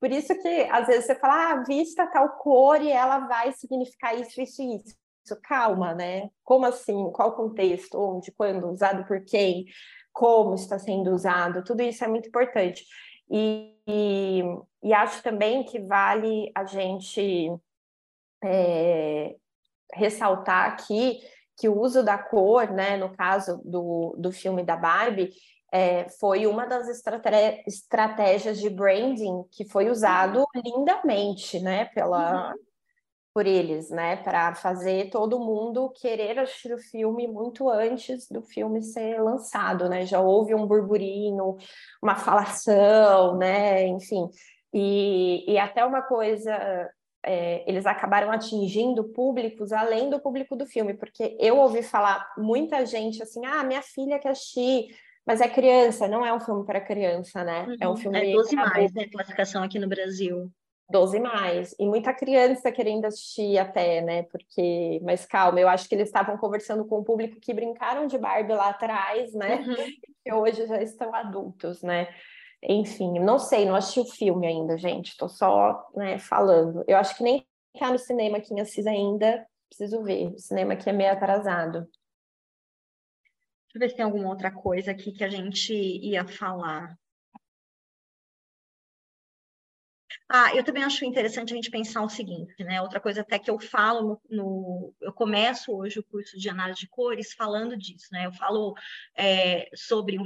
[0.00, 4.18] por isso que às vezes você fala, ah, vista tal cor e ela vai significar
[4.18, 5.01] isso, isso e isso.
[5.42, 6.30] Calma, né?
[6.42, 7.10] Como assim?
[7.12, 7.98] Qual contexto?
[7.98, 8.32] Onde?
[8.32, 8.68] Quando?
[8.70, 9.66] Usado por quem?
[10.12, 12.84] como está sendo usado, tudo isso é muito importante.
[13.30, 14.42] E, e,
[14.82, 17.50] e acho também que vale a gente
[18.44, 19.34] é,
[19.94, 21.20] ressaltar aqui
[21.56, 25.30] que o uso da cor, né, no caso do, do filme da Barbie,
[25.72, 26.86] é, foi uma das
[27.66, 32.71] estratégias de branding que foi usado lindamente, né, pela, uhum
[33.34, 38.82] por eles, né, para fazer todo mundo querer assistir o filme muito antes do filme
[38.82, 40.04] ser lançado, né?
[40.04, 41.56] Já houve um burburinho,
[42.02, 43.86] uma falação, né?
[43.86, 44.28] Enfim,
[44.72, 46.90] e, e até uma coisa,
[47.24, 52.84] é, eles acabaram atingindo públicos além do público do filme, porque eu ouvi falar muita
[52.84, 54.88] gente assim, ah, minha filha quer assistir,
[55.26, 57.66] mas é criança, não é um filme para criança, né?
[57.66, 57.96] Uhum, é um uhum.
[57.96, 58.30] filme.
[58.30, 59.06] É 12 mais, né?
[59.08, 60.50] Classificação aqui no Brasil.
[60.92, 61.74] 12 mais.
[61.78, 64.22] E muita criança querendo assistir até, né?
[64.24, 68.16] Porque, mas calma, eu acho que eles estavam conversando com o público que brincaram de
[68.18, 69.56] Barbie lá atrás, né?
[69.56, 69.88] Uhum.
[70.24, 72.08] E hoje já estão adultos, né?
[72.62, 75.16] Enfim, não sei, não assisti o filme ainda, gente.
[75.16, 76.84] Tô só né, falando.
[76.86, 77.44] Eu acho que nem
[77.76, 79.44] tá no cinema aqui em Assis ainda.
[79.68, 80.28] Preciso ver.
[80.28, 81.88] O cinema aqui é meio atrasado.
[83.72, 86.96] Deixa eu ver se tem alguma outra coisa aqui que a gente ia falar.
[90.34, 92.80] Ah, eu também acho interessante a gente pensar o seguinte, né?
[92.80, 96.80] Outra coisa até que eu falo no, no eu começo hoje o curso de análise
[96.80, 98.24] de cores falando disso, né?
[98.24, 98.74] Eu falo
[99.14, 100.16] é, sobre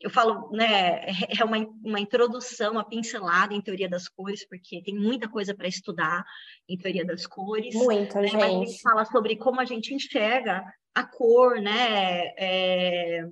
[0.00, 4.80] eu falo, né, é, é uma, uma introdução, uma pincelada em teoria das cores, porque
[4.82, 6.24] tem muita coisa para estudar
[6.68, 7.74] em teoria das cores.
[7.74, 8.28] Muito, né?
[8.28, 8.36] gente.
[8.36, 10.62] Mas a gente fala sobre como a gente enxerga
[10.94, 12.32] a cor, né?
[12.36, 13.26] É,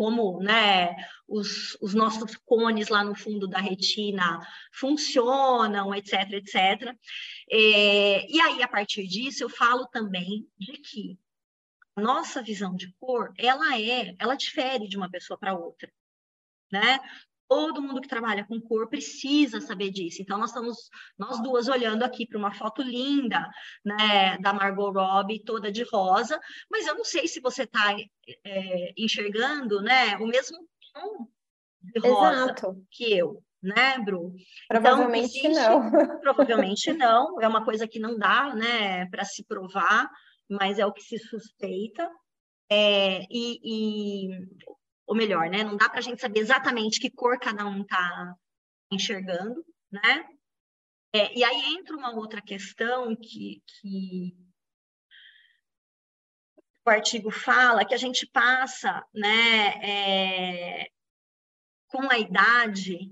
[0.00, 0.96] como né,
[1.28, 4.40] os, os, nossos cones lá no fundo da retina
[4.72, 6.96] funcionam, etc, etc.
[7.50, 11.18] É, e aí, a partir disso, eu falo também de que
[11.94, 15.92] a nossa visão de cor, ela é, ela difere de uma pessoa para outra,
[16.72, 16.98] né?
[17.50, 20.22] Todo mundo que trabalha com cor precisa saber disso.
[20.22, 23.50] Então, nós estamos, nós duas, olhando aqui para uma foto linda,
[23.84, 27.96] né, da Margot Robbie, toda de rosa, mas eu não sei se você está
[28.46, 30.58] é, enxergando, né, o mesmo
[30.94, 31.26] tom
[31.80, 32.86] de rosa Exato.
[32.88, 34.32] que eu, né, Bru?
[34.36, 35.90] Então, provavelmente então, existe, não.
[36.22, 40.08] provavelmente não, é uma coisa que não dá, né, para se provar,
[40.48, 42.08] mas é o que se suspeita.
[42.72, 44.28] É, e, e
[45.10, 45.64] ou melhor, né?
[45.64, 48.32] Não dá para a gente saber exatamente que cor cada um está
[48.92, 50.24] enxergando, né?
[51.12, 54.32] É, e aí entra uma outra questão que, que
[56.86, 60.90] o artigo fala, que a gente passa, né, é,
[61.88, 63.10] com a idade,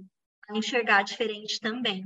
[0.49, 2.05] a enxergar diferente também.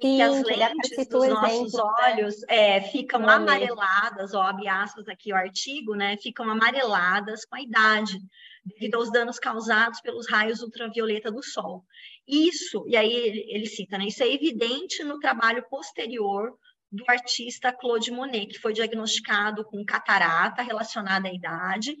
[0.00, 2.12] Que as lentes dos nossos exemplo, né?
[2.12, 2.76] olhos né?
[2.76, 6.18] é, ficam Não amareladas, ó, abre aspas aqui o artigo, né?
[6.18, 8.20] Ficam amareladas com a idade,
[8.66, 11.86] devido aos danos causados pelos raios ultravioleta do sol.
[12.26, 14.06] Isso, e aí ele, ele cita, né?
[14.08, 16.52] Isso é evidente no trabalho posterior
[16.92, 21.96] do artista Claude Monet, que foi diagnosticado com catarata relacionada à idade,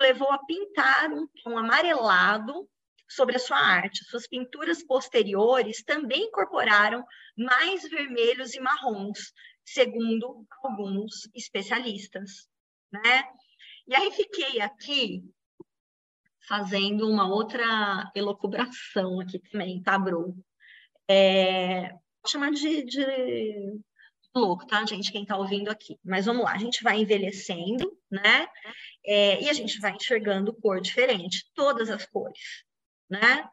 [0.00, 2.66] levou a pintar um tom amarelado
[3.08, 4.04] sobre a sua arte.
[4.04, 7.04] Suas pinturas posteriores também incorporaram
[7.36, 9.32] mais vermelhos e marrons,
[9.64, 12.48] segundo alguns especialistas,
[12.92, 13.24] né?
[13.86, 15.22] E aí fiquei aqui
[16.48, 20.36] fazendo uma outra elocubração aqui também, tá, Bru?
[21.08, 23.80] É, vou chamar de, de
[24.34, 25.10] louco, tá, gente?
[25.10, 25.98] Quem tá ouvindo aqui.
[26.04, 28.46] Mas vamos lá, a gente vai envelhecendo, né?
[29.04, 32.64] É, e a gente vai enxergando cor diferente, todas as cores,
[33.08, 33.48] né?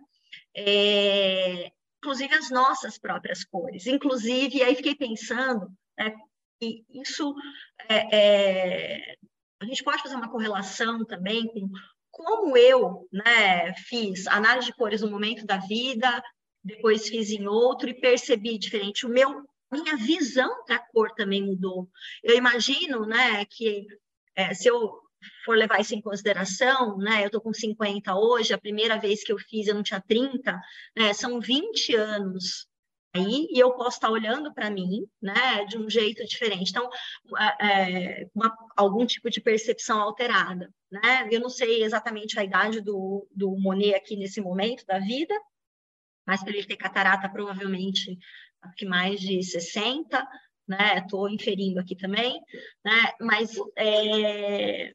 [0.55, 3.87] É, inclusive as nossas próprias cores.
[3.87, 6.13] Inclusive, aí fiquei pensando né,
[6.59, 7.33] que isso
[7.89, 9.15] é, é,
[9.61, 11.69] a gente pode fazer uma correlação também com
[12.11, 16.23] como eu né, fiz análise de cores no momento da vida,
[16.63, 19.07] depois fiz em outro e percebi diferente.
[19.07, 21.89] O meu, minha visão da cor também mudou.
[22.21, 23.87] Eu imagino, né, que
[24.35, 25.02] é, se eu
[25.45, 29.31] for levar isso em consideração, né, eu tô com 50 hoje, a primeira vez que
[29.31, 30.59] eu fiz eu não tinha 30,
[30.97, 32.67] né, são 20 anos
[33.15, 36.71] aí e eu posso estar olhando para mim, né, de um jeito diferente.
[36.71, 36.89] Então,
[37.61, 41.27] é, uma, algum tipo de percepção alterada, né?
[41.31, 45.33] Eu não sei exatamente a idade do, do Monet aqui nesse momento da vida,
[46.25, 48.17] mas para ele ter catarata, provavelmente,
[48.77, 50.27] que mais de 60,
[50.67, 50.97] né?
[50.99, 52.39] Estou inferindo aqui também,
[52.83, 53.13] né?
[53.19, 54.93] Mas é,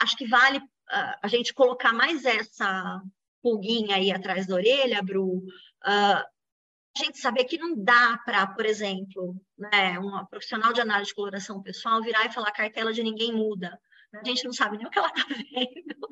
[0.00, 3.00] acho que vale uh, a gente colocar mais essa
[3.42, 5.46] pulguinha aí atrás da orelha, Bru, uh,
[5.84, 11.14] a gente saber que não dá para, por exemplo, né, uma profissional de análise de
[11.14, 13.78] coloração pessoal virar e falar cartela de ninguém muda.
[14.14, 16.08] A gente não sabe nem o que ela está vendo.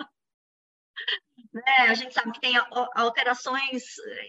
[1.53, 1.63] Né?
[1.89, 2.55] A gente sabe que tem
[2.95, 3.85] alterações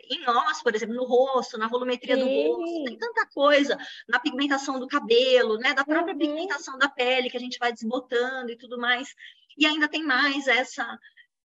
[0.09, 2.21] em nós, por exemplo, no rosto, na volumetria Sim.
[2.21, 3.77] do rosto, tem tanta coisa,
[4.07, 5.73] na pigmentação do cabelo, né?
[5.73, 6.19] da própria uhum.
[6.19, 9.09] pigmentação da pele que a gente vai desbotando e tudo mais.
[9.57, 10.85] E ainda tem mais essa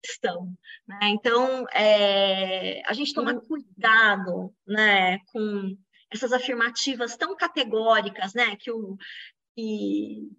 [0.03, 0.53] questão.
[0.87, 0.99] Né?
[1.09, 5.75] Então, é, a gente toma cuidado né, com
[6.11, 8.95] essas afirmativas tão categóricas, né, que o,
[9.55, 10.29] que,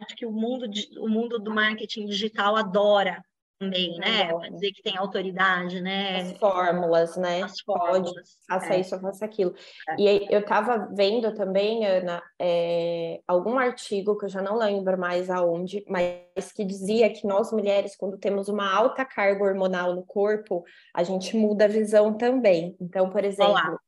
[0.00, 3.24] acho que o mundo, o mundo do marketing digital adora
[3.58, 4.32] também, né?
[4.32, 6.20] Para dizer que tem autoridade, né?
[6.20, 7.42] As fórmulas, né?
[7.42, 8.12] As fórmulas.
[8.12, 8.80] Pode, faça é.
[8.80, 9.54] isso, faça aquilo.
[9.88, 9.96] É.
[9.98, 15.30] E eu estava vendo também, Ana, é, algum artigo que eu já não lembro mais
[15.30, 20.64] aonde, mas que dizia que nós mulheres, quando temos uma alta carga hormonal no corpo,
[20.94, 22.76] a gente muda a visão também.
[22.80, 23.78] Então, por exemplo, Olá.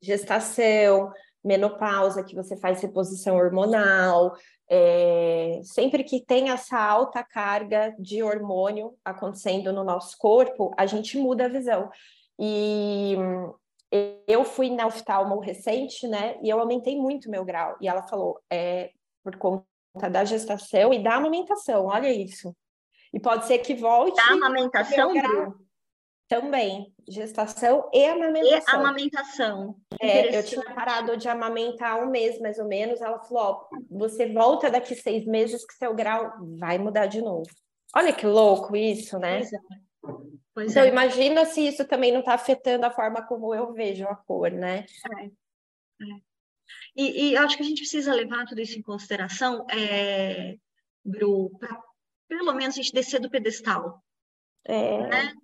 [0.00, 1.10] gestação,
[1.46, 4.36] menopausa, que você faz reposição hormonal,
[4.68, 11.16] é, sempre que tem essa alta carga de hormônio acontecendo no nosso corpo, a gente
[11.16, 11.88] muda a visão.
[12.38, 13.16] E
[14.26, 16.36] eu fui na oftalmo recente, né?
[16.42, 17.76] E eu aumentei muito meu grau.
[17.80, 18.90] E ela falou, é
[19.22, 19.64] por conta
[20.10, 22.54] da gestação e da amamentação, olha isso.
[23.14, 24.16] E pode ser que volte.
[24.16, 25.14] Da amamentação,
[26.28, 28.74] também, gestação e amamentação.
[28.74, 29.76] E amamentação.
[30.00, 33.00] É, eu tinha parado de amamentar um mês, mais ou menos.
[33.00, 37.48] Ela falou: ó, você volta daqui seis meses que seu grau vai mudar de novo.
[37.94, 39.38] Olha que louco isso, né?
[39.38, 39.58] Pois é.
[40.54, 40.88] Pois então, é.
[40.88, 44.86] imagina se isso também não está afetando a forma como eu vejo a cor, né?
[45.20, 45.24] É.
[45.26, 46.20] é.
[46.96, 50.56] E, e acho que a gente precisa levar tudo isso em consideração, é,
[51.04, 51.80] Bru, para
[52.26, 54.02] pelo menos a gente descer do pedestal.
[54.64, 55.06] É.
[55.06, 55.34] Né?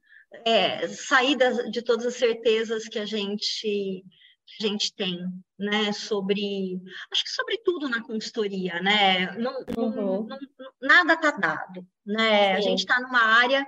[0.45, 4.05] É, sair das, de todas as certezas que a gente
[4.45, 5.19] que a gente tem,
[5.59, 6.79] né, sobre,
[7.11, 10.27] acho que sobre tudo na consultoria, né, não, uhum.
[10.27, 10.39] não,
[10.81, 12.59] nada está dado, né, Sim.
[12.59, 13.65] a gente está numa área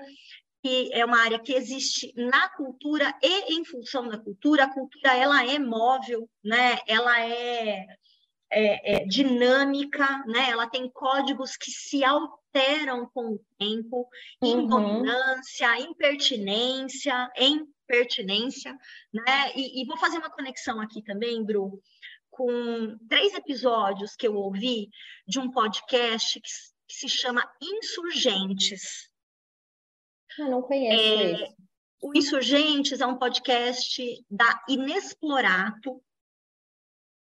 [0.62, 5.16] que é uma área que existe na cultura e em função da cultura, a cultura
[5.16, 7.86] ela é móvel, né, ela é,
[8.50, 14.08] é, é dinâmica, né, ela tem códigos que se alteram com o tempo,
[14.42, 14.62] uhum.
[14.62, 18.76] indominância, impertinência, impertinência,
[19.12, 19.52] né?
[19.56, 21.80] E, e, vou fazer uma conexão aqui também, Bru,
[22.30, 24.88] com três episódios que eu ouvi
[25.26, 26.48] de um podcast que,
[26.88, 29.10] que se chama Insurgentes.
[30.38, 31.54] Eu não conheço é,
[32.02, 36.02] O Insurgentes é um podcast da Inexplorato,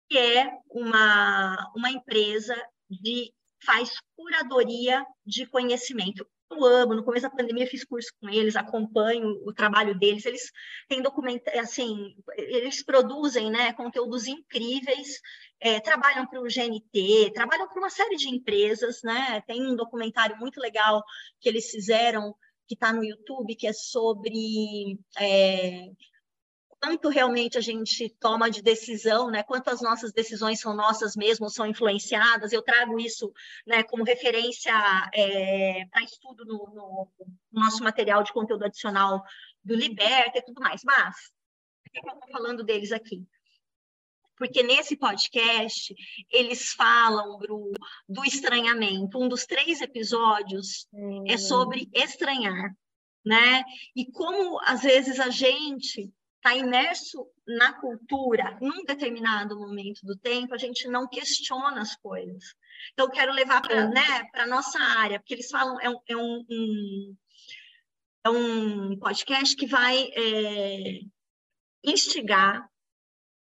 [0.10, 2.56] que é uma, uma empresa
[2.90, 3.34] de
[3.64, 6.28] faz curadoria de conhecimento.
[6.52, 10.52] Eu amo, no começo da pandemia fiz curso com eles, acompanho o trabalho deles, eles
[10.88, 15.20] têm documento, assim, eles produzem, né, conteúdos incríveis,
[15.60, 20.38] é, trabalham para o GNT, trabalham para uma série de empresas, né, tem um documentário
[20.38, 21.04] muito legal
[21.42, 22.36] que eles fizeram,
[22.68, 25.90] que está no YouTube, que é sobre é,
[26.86, 29.42] quanto realmente a gente toma de decisão, né?
[29.42, 32.54] Quanto as nossas decisões são nossas mesmas, são influenciadas.
[32.54, 33.34] Eu trago isso,
[33.66, 34.72] né, como referência
[35.12, 39.24] é, para estudo no, no, no, nosso material de conteúdo adicional
[39.64, 40.84] do Liberta e tudo mais.
[40.84, 41.16] Mas
[41.84, 43.26] por que eu estou falando deles aqui?
[44.38, 45.96] Porque nesse podcast
[46.30, 47.72] eles falam do,
[48.08, 49.18] do estranhamento.
[49.18, 51.24] Um dos três episódios hum.
[51.28, 52.76] é sobre estranhar,
[53.26, 53.64] né?
[53.96, 56.14] E como às vezes a gente
[56.46, 62.54] está imerso na cultura, num determinado momento do tempo, a gente não questiona as coisas.
[62.94, 63.88] Então, quero levar para é.
[63.88, 67.16] né, a nossa área, porque eles falam, é um, é um, um
[68.26, 71.00] é um podcast que vai é,
[71.84, 72.68] instigar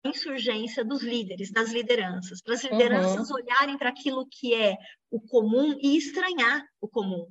[0.06, 3.36] a insurgência dos líderes, das lideranças, para as lideranças uhum.
[3.38, 4.76] olharem para aquilo que é
[5.10, 7.28] o comum e estranhar o comum.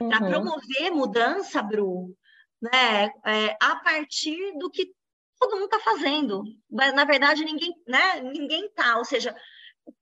[0.00, 0.08] uhum.
[0.08, 2.14] para promover mudança, Bru,
[2.60, 4.92] né, é, a partir do que
[5.40, 6.42] todo mundo está fazendo.
[6.70, 8.98] Mas, na verdade, ninguém, né, ninguém está.
[8.98, 9.34] Ou seja,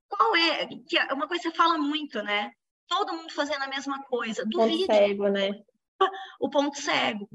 [0.09, 2.51] qual é, que é uma coisa que você fala muito, né?
[2.89, 4.45] Todo mundo fazendo a mesma coisa.
[4.45, 4.86] Duvide.
[4.86, 5.51] Ponto cego, né?
[6.41, 7.28] O ponto cego.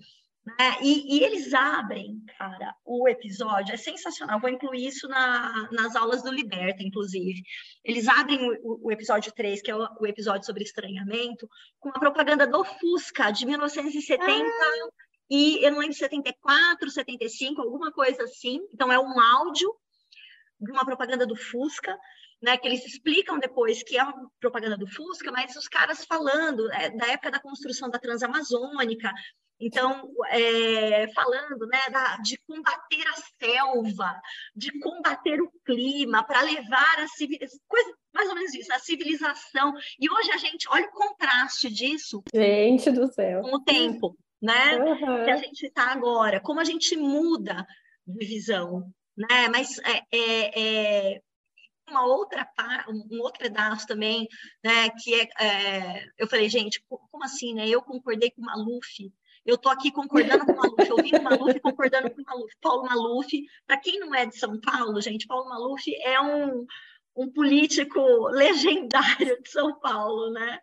[0.45, 0.77] Né?
[0.81, 4.39] E, e, eles abrem, cara, o episódio, é sensacional.
[4.41, 7.41] Vou incluir isso na, nas aulas do Liberta, inclusive.
[7.83, 11.47] Eles abrem o, o episódio 3, que é o, o, episódio sobre estranhamento,
[11.79, 14.45] com uma propaganda do Fusca, de 1970.
[14.45, 14.89] Ah.
[15.30, 18.59] E eu não lembro 74, 75, alguma coisa assim.
[18.74, 19.74] Então, é um áudio
[20.59, 21.97] de uma propaganda do Fusca,
[22.41, 26.69] né, que eles explicam depois que é uma propaganda do Fusca, mas os caras falando
[26.74, 29.13] é, da época da construção da Transamazônica,
[29.59, 34.21] então, é, falando né, da, de combater a selva,
[34.53, 39.74] de combater o clima, para levar a civilização, coisa, mais ou menos isso, a civilização.
[39.99, 42.24] E hoje a gente, olha o contraste disso.
[42.34, 43.41] Gente do céu.
[43.41, 44.77] Com o tempo, né?
[44.77, 45.23] Uhum.
[45.23, 47.65] Que a gente está agora, como a gente muda
[48.05, 49.47] de visão, né?
[49.49, 51.21] Mas é, é, é
[51.89, 52.45] uma outra
[52.89, 54.27] um outro pedaço também,
[54.61, 54.89] né?
[55.01, 57.69] Que é, é, eu falei, gente, como assim, né?
[57.69, 59.11] Eu concordei com o Maluf
[59.45, 62.53] eu estou aqui concordando com o Maluf, ouvindo o Maluf, concordando com o Maluf.
[62.61, 66.65] Paulo Maluf, para quem não é de São Paulo, gente, Paulo Maluf é um,
[67.15, 67.99] um político
[68.31, 70.59] legendário de São Paulo, né?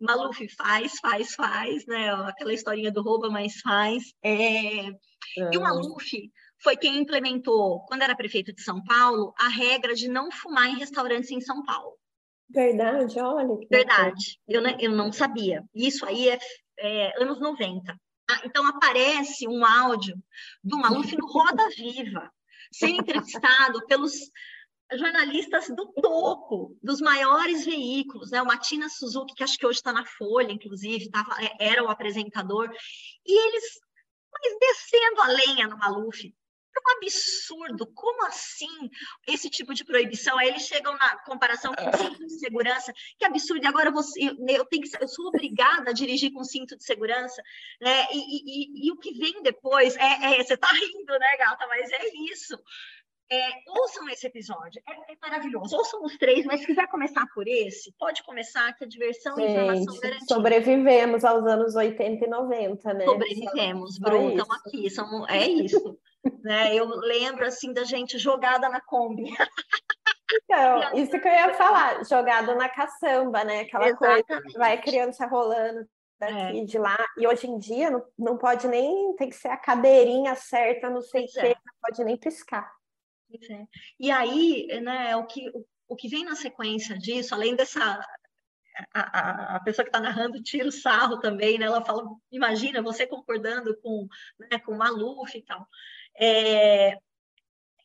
[0.00, 2.10] Maluf faz, faz, faz, né?
[2.26, 4.02] Aquela historinha do rouba, mas faz.
[4.22, 4.88] É...
[5.36, 5.50] É.
[5.52, 6.30] E o Maluf
[6.62, 10.76] foi quem implementou, quando era prefeito de São Paulo, a regra de não fumar em
[10.76, 11.96] restaurantes em São Paulo.
[12.48, 13.58] Verdade, olha.
[13.70, 15.64] Verdade, eu, eu não sabia.
[15.74, 16.38] Isso aí é
[16.78, 17.94] é, anos 90.
[18.26, 18.40] Tá?
[18.44, 20.16] Então, aparece um áudio
[20.62, 22.30] do Maluf no Roda Viva,
[22.72, 24.12] sendo entrevistado pelos
[24.92, 28.42] jornalistas do topo, dos maiores veículos, né?
[28.42, 31.88] O Matina Suzuki, que acho que hoje está na Folha, inclusive, tava, é, era o
[31.88, 32.70] apresentador,
[33.26, 33.64] e eles
[34.34, 36.34] mas descendo a lenha no Maluf,
[36.76, 37.86] é um absurdo.
[37.94, 38.90] Como assim
[39.28, 40.36] esse tipo de proibição?
[40.36, 42.92] Aí eles chegam na comparação com o cinto de segurança.
[43.16, 43.64] Que absurdo.
[43.64, 47.40] E agora você, eu, tenho que, eu sou obrigada a dirigir com cinto de segurança.
[47.80, 48.06] Né?
[48.12, 51.66] E, e, e, e o que vem depois é, é você está rindo, né, gata?
[51.68, 52.58] Mas é isso.
[53.30, 55.76] É, ouçam esse episódio, é, é, maravilhoso.
[55.76, 59.44] Ouçam os três, mas se quiser começar por esse, pode começar, que a diversão e
[59.44, 60.34] informação garantida.
[60.34, 63.04] Sobrevivemos aos anos 80 e 90, né?
[63.04, 65.98] Sobrevivemos, Bru, estamos aqui, somos, é isso
[66.42, 66.74] né?
[66.74, 69.32] Eu lembro assim da gente jogada na Kombi.
[70.32, 73.60] Então, isso que eu ia falar, jogado na caçamba, né?
[73.60, 74.26] Aquela Exatamente.
[74.26, 75.86] coisa, vai criança rolando
[76.18, 76.64] daqui é.
[76.64, 76.98] de lá.
[77.18, 81.02] E hoje em dia não, não pode nem, tem que ser a cadeirinha certa, não
[81.02, 81.48] sei o que, é.
[81.48, 82.72] não pode nem piscar.
[83.50, 83.66] É.
[83.98, 88.00] E aí, né, o que, o, o que vem na sequência disso, além dessa
[88.92, 91.66] a, a, pessoa que está narrando tira o sarro também, né?
[91.66, 94.08] Ela fala, imagina você concordando com,
[94.50, 95.68] né, com Maluf e tal
[96.16, 96.98] é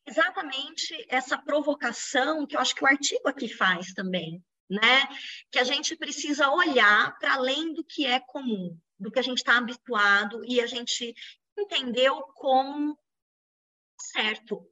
[0.06, 5.08] exatamente essa provocação que eu acho que o artigo aqui faz também, né?
[5.52, 9.40] Que a gente precisa olhar para além do que é comum, do que a gente
[9.40, 11.14] está habituado e a gente
[11.58, 12.98] entendeu como
[14.00, 14.66] certo,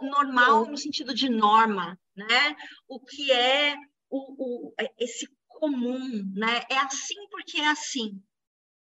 [0.00, 2.56] normal no sentido de norma, né?
[2.88, 3.76] O que é
[4.08, 6.64] o, o, esse comum, né?
[6.70, 8.22] É assim porque é assim.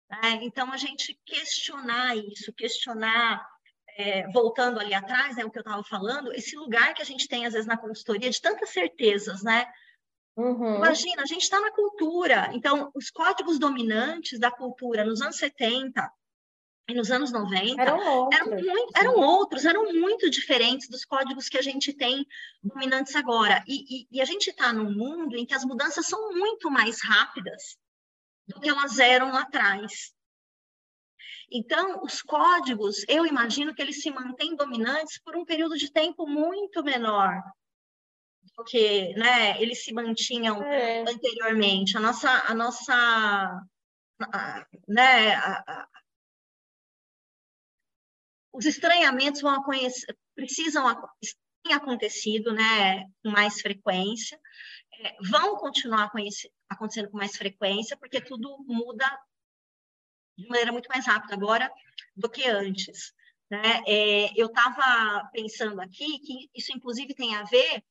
[0.10, 0.40] Né?
[0.42, 3.46] Então, a gente questionar isso, questionar
[3.98, 7.28] é, voltando ali atrás, né, o que eu estava falando, esse lugar que a gente
[7.28, 9.66] tem, às vezes, na consultoria, de tantas certezas, né?
[10.36, 10.76] Uhum.
[10.76, 16.00] Imagina, a gente está na cultura, então, os códigos dominantes da cultura nos anos 70
[16.00, 16.06] e
[16.94, 21.58] nos anos 90 eram outros, eram, muito, eram, outros, eram muito diferentes dos códigos que
[21.58, 22.26] a gente tem
[22.64, 23.64] dominantes agora.
[23.68, 27.04] E, e, e a gente está num mundo em que as mudanças são muito mais
[27.04, 27.78] rápidas
[28.48, 30.14] do que elas eram lá atrás.
[31.52, 36.26] Então, os códigos, eu imagino que eles se mantêm dominantes por um período de tempo
[36.26, 37.42] muito menor
[38.56, 41.02] do que né, eles se mantinham é.
[41.02, 41.98] anteriormente.
[41.98, 43.62] A nossa, a nossa
[44.20, 45.88] a, né, a,
[48.58, 50.84] os estranhamentos vão conhecer, precisam
[51.64, 54.40] têm acontecido né, com mais frequência,
[55.00, 56.12] é, vão continuar
[56.70, 59.06] acontecendo com mais frequência, porque tudo muda
[60.38, 61.72] de maneira muito mais rápida agora
[62.16, 63.14] do que antes.
[63.50, 63.84] Né?
[63.86, 67.84] É, eu estava pensando aqui que isso, inclusive, tem a ver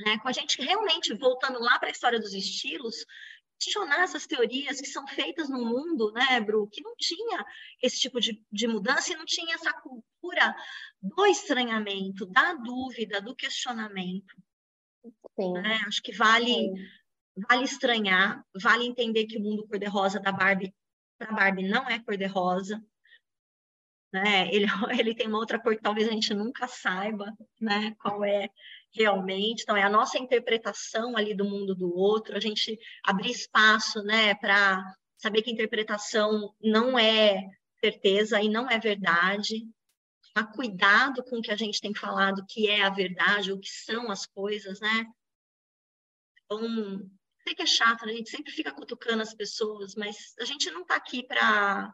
[0.00, 3.04] né, com a gente realmente, voltando lá para a história dos estilos,
[3.58, 7.44] questionar essas teorias que são feitas no mundo, né, Bru, que não tinha
[7.82, 10.54] esse tipo de, de mudança e não tinha essa cultura
[11.00, 14.34] do estranhamento, da dúvida, do questionamento.
[15.38, 15.52] Sim.
[15.52, 15.80] Né?
[15.86, 16.72] Acho que vale,
[17.48, 20.74] vale estranhar, vale entender que o mundo cor-de-rosa da Barbie,
[21.18, 22.82] para Barbie, não é cor-de-rosa.
[24.12, 24.48] Né?
[24.54, 24.66] Ele,
[25.00, 27.94] ele tem uma outra cor que talvez a gente nunca saiba né?
[27.98, 28.50] qual é
[28.96, 29.62] realmente.
[29.62, 34.34] Então, é a nossa interpretação ali do mundo do outro, a gente abrir espaço né,
[34.34, 34.82] para
[35.18, 37.44] saber que interpretação não é
[37.80, 39.66] certeza e não é verdade.
[40.34, 43.70] Tomar cuidado com o que a gente tem falado que é a verdade, o que
[43.70, 45.06] são as coisas, né?
[46.44, 47.08] Então,
[47.42, 48.12] sei que é chato, né?
[48.12, 51.92] a gente sempre fica cutucando as pessoas, mas a gente não está aqui para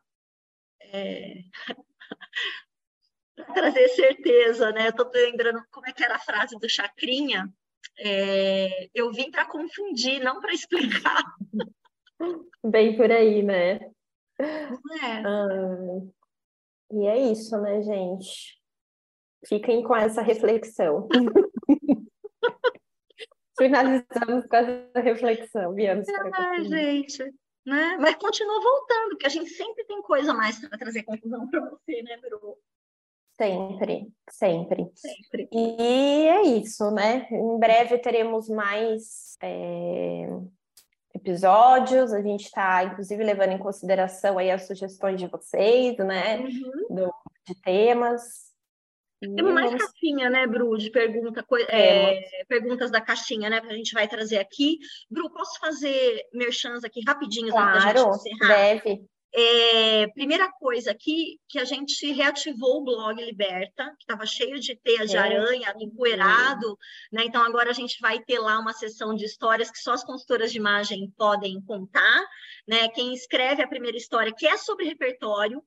[0.80, 1.42] é...
[3.42, 4.88] trazer certeza, né?
[4.88, 7.52] Estou lembrando como é que era a frase do Chacrinha.
[7.98, 8.88] É...
[8.94, 11.22] Eu vim para confundir, não para explicar.
[12.64, 13.80] Bem por aí, né?
[14.38, 15.22] É.
[15.24, 16.00] Ah,
[16.92, 18.60] e é isso, né, gente?
[19.46, 21.08] Fiquem com essa reflexão.
[23.58, 27.22] Finalizamos com essa reflexão, viemos para gente,
[27.66, 27.96] né?
[28.00, 32.02] Mas continua voltando, porque a gente sempre tem coisa mais para trazer conclusão para você,
[32.02, 32.58] né, Bru?
[33.36, 34.90] Sempre, sempre.
[34.94, 35.48] Sempre.
[35.52, 37.26] E é isso, né?
[37.30, 40.28] Em breve teremos mais é,
[41.14, 42.12] episódios.
[42.12, 46.38] A gente está, inclusive, levando em consideração aí as sugestões de vocês, né?
[46.40, 46.94] Uhum.
[46.94, 47.14] Do,
[47.46, 48.52] de temas.
[49.20, 53.94] Temos mais caixinha, né, Bru, de pergunta, é, perguntas da caixinha, né, que a gente
[53.94, 54.78] vai trazer aqui.
[55.08, 58.10] Bru, posso fazer merchans aqui rapidinho claro,
[58.40, 59.06] deve.
[59.34, 64.76] É, primeira coisa aqui, que a gente reativou o blog Liberta, que estava cheio de
[64.76, 65.20] teias de é.
[65.20, 66.76] aranha, empoeirado,
[67.10, 67.24] né?
[67.24, 70.52] Então agora a gente vai ter lá uma sessão de histórias que só as consultoras
[70.52, 72.22] de imagem podem contar,
[72.68, 72.88] né?
[72.88, 75.64] Quem escreve a primeira história, que é sobre repertório,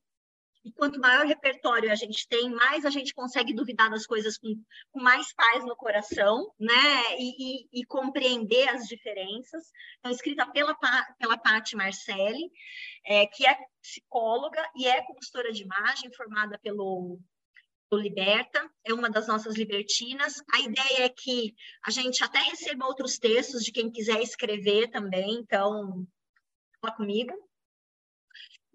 [0.66, 4.52] e quanto maior repertório a gente tem, mais a gente consegue duvidar das coisas com,
[4.90, 7.16] com mais paz no coração, né?
[7.20, 9.70] E, e, e, compreender as diferenças.
[10.00, 10.76] Então, escrita pela,
[11.20, 12.50] pela Paty Marcelli,
[13.04, 17.20] é, que é psicóloga e é consultora de imagem, formada pelo,
[17.92, 20.42] Liberta, é uma das nossas libertinas.
[20.52, 21.54] A ideia é que
[21.84, 26.04] a gente até receba outros textos de quem quiser escrever também, então,
[26.80, 27.32] fala comigo.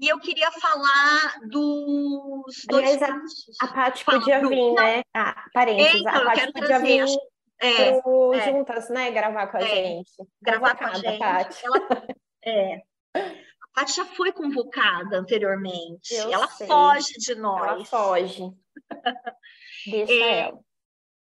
[0.02, 3.54] E eu queria falar dos dois Aliás.
[3.62, 4.74] A, a Paty podia vir, Não.
[4.74, 5.04] né?
[5.14, 6.02] Ah, parênteses.
[6.02, 7.18] Então, a Paty podia trazer, vir
[7.62, 9.12] é, pro, é, juntas, né?
[9.12, 10.12] Gravar com a é, gente.
[10.41, 11.20] Gravar com a gente.
[11.20, 11.64] Paty.
[11.64, 12.08] Ela,
[12.43, 12.82] é.
[13.16, 16.16] A Paty já foi convocada anteriormente.
[16.16, 16.66] Eu ela sei.
[16.66, 17.62] foge de nós.
[17.62, 18.43] Ela foge.
[19.86, 20.60] Deixa é, ela.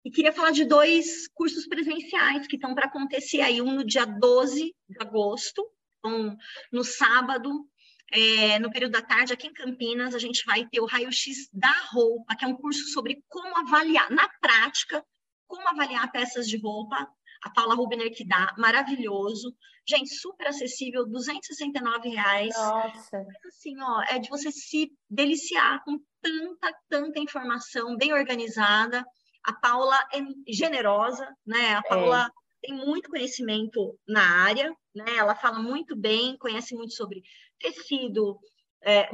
[0.05, 4.05] E queria falar de dois cursos presenciais que estão para acontecer aí, um no dia
[4.05, 5.67] 12 de agosto,
[6.05, 6.37] um,
[6.71, 7.67] no sábado,
[8.11, 11.73] é, no período da tarde, aqui em Campinas, a gente vai ter o raio-x da
[11.91, 15.03] roupa, que é um curso sobre como avaliar, na prática,
[15.45, 17.07] como avaliar peças de roupa.
[17.43, 19.53] A Paula Rubner que dá, maravilhoso.
[19.87, 22.55] Gente, super acessível, 269 reais.
[22.55, 23.25] Nossa.
[23.47, 29.05] Assim, ó, é de você se deliciar com tanta, tanta informação bem organizada.
[29.43, 30.19] A Paula é
[30.51, 31.75] generosa, né?
[31.75, 35.15] A Paula é tem muito conhecimento na área, né?
[35.15, 37.21] Ela fala muito bem, conhece muito sobre
[37.59, 38.39] tecido,
[38.83, 39.09] é,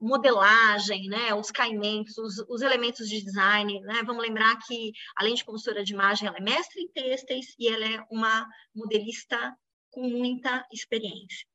[0.00, 1.34] modelagem, né?
[1.34, 4.02] Os caimentos, os, os, elementos de design, né?
[4.04, 7.84] Vamos lembrar que, além de consultora de imagem, ela é mestre em têxteis e ela
[7.84, 9.56] é uma modelista
[9.90, 11.46] com muita experiência.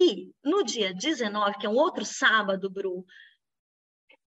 [0.00, 3.04] E no dia 19, que é um outro sábado, Bru,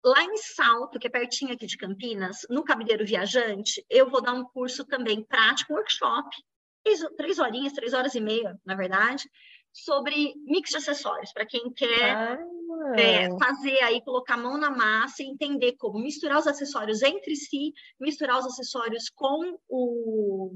[0.03, 4.33] Lá em Salto, que é pertinho aqui de Campinas, no Cabideiro Viajante, eu vou dar
[4.33, 6.29] um curso também prático, workshop,
[6.83, 9.29] três, três horinhas, três horas e meia, na verdade,
[9.73, 12.37] sobre mix de acessórios, para quem quer ah.
[12.95, 17.35] é, fazer aí, colocar a mão na massa e entender como misturar os acessórios entre
[17.35, 20.51] si, misturar os acessórios com o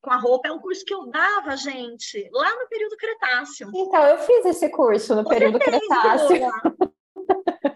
[0.00, 3.68] com a roupa, é um curso que eu dava, gente, lá no período Cretáceo.
[3.74, 6.38] Então, eu fiz esse curso no Você período fez, Cretáceo.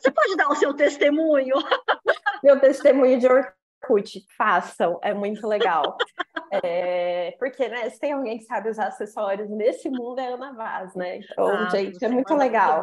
[0.01, 1.57] Você pode dar o seu testemunho?
[2.43, 5.97] Meu testemunho de Orkut, façam, é muito legal.
[6.63, 10.53] É, porque, né, se tem alguém que sabe usar acessórios nesse mundo é a Ana
[10.53, 11.19] Vaz, né?
[11.19, 12.83] Então, ah, gente, é muito legal.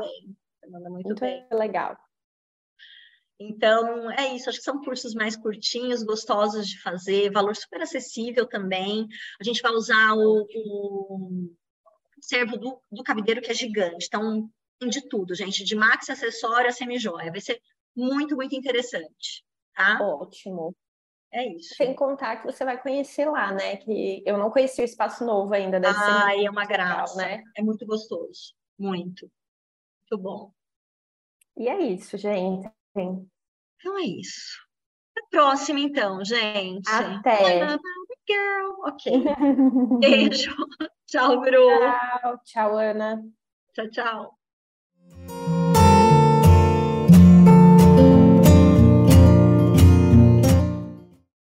[0.68, 1.46] Muito, muito bem.
[1.52, 1.96] legal.
[3.40, 4.50] Então, é isso.
[4.50, 9.08] Acho que são cursos mais curtinhos, gostosos de fazer, valor super acessível também.
[9.40, 11.52] A gente vai usar o, o
[12.20, 14.08] servo do, do cabideiro, que é gigante.
[14.08, 14.50] Então,
[14.88, 17.32] de tudo, gente, de max acessório a semi-joia.
[17.32, 17.62] Vai ser
[17.96, 19.46] muito, muito interessante,
[19.76, 20.00] tá?
[20.02, 20.76] Ótimo.
[21.32, 21.76] É isso.
[21.76, 23.78] Sem contar que você vai conhecer lá, né?
[23.78, 25.80] Que eu não conheci o espaço novo ainda.
[25.80, 27.44] Deve ah, é uma graça, legal, né?
[27.56, 28.56] É muito gostoso.
[28.78, 29.32] Muito.
[30.12, 30.52] Muito bom.
[31.56, 32.68] E é isso, gente.
[32.96, 34.58] Então é isso.
[35.12, 36.90] Até a próxima, então, gente.
[36.90, 37.78] Até.
[38.28, 38.72] girl.
[38.86, 39.12] Ok.
[40.00, 40.56] Beijo.
[41.08, 41.68] tchau, Bru.
[41.68, 43.24] Tchau, tchau, Ana.
[43.74, 44.39] Tchau, tchau.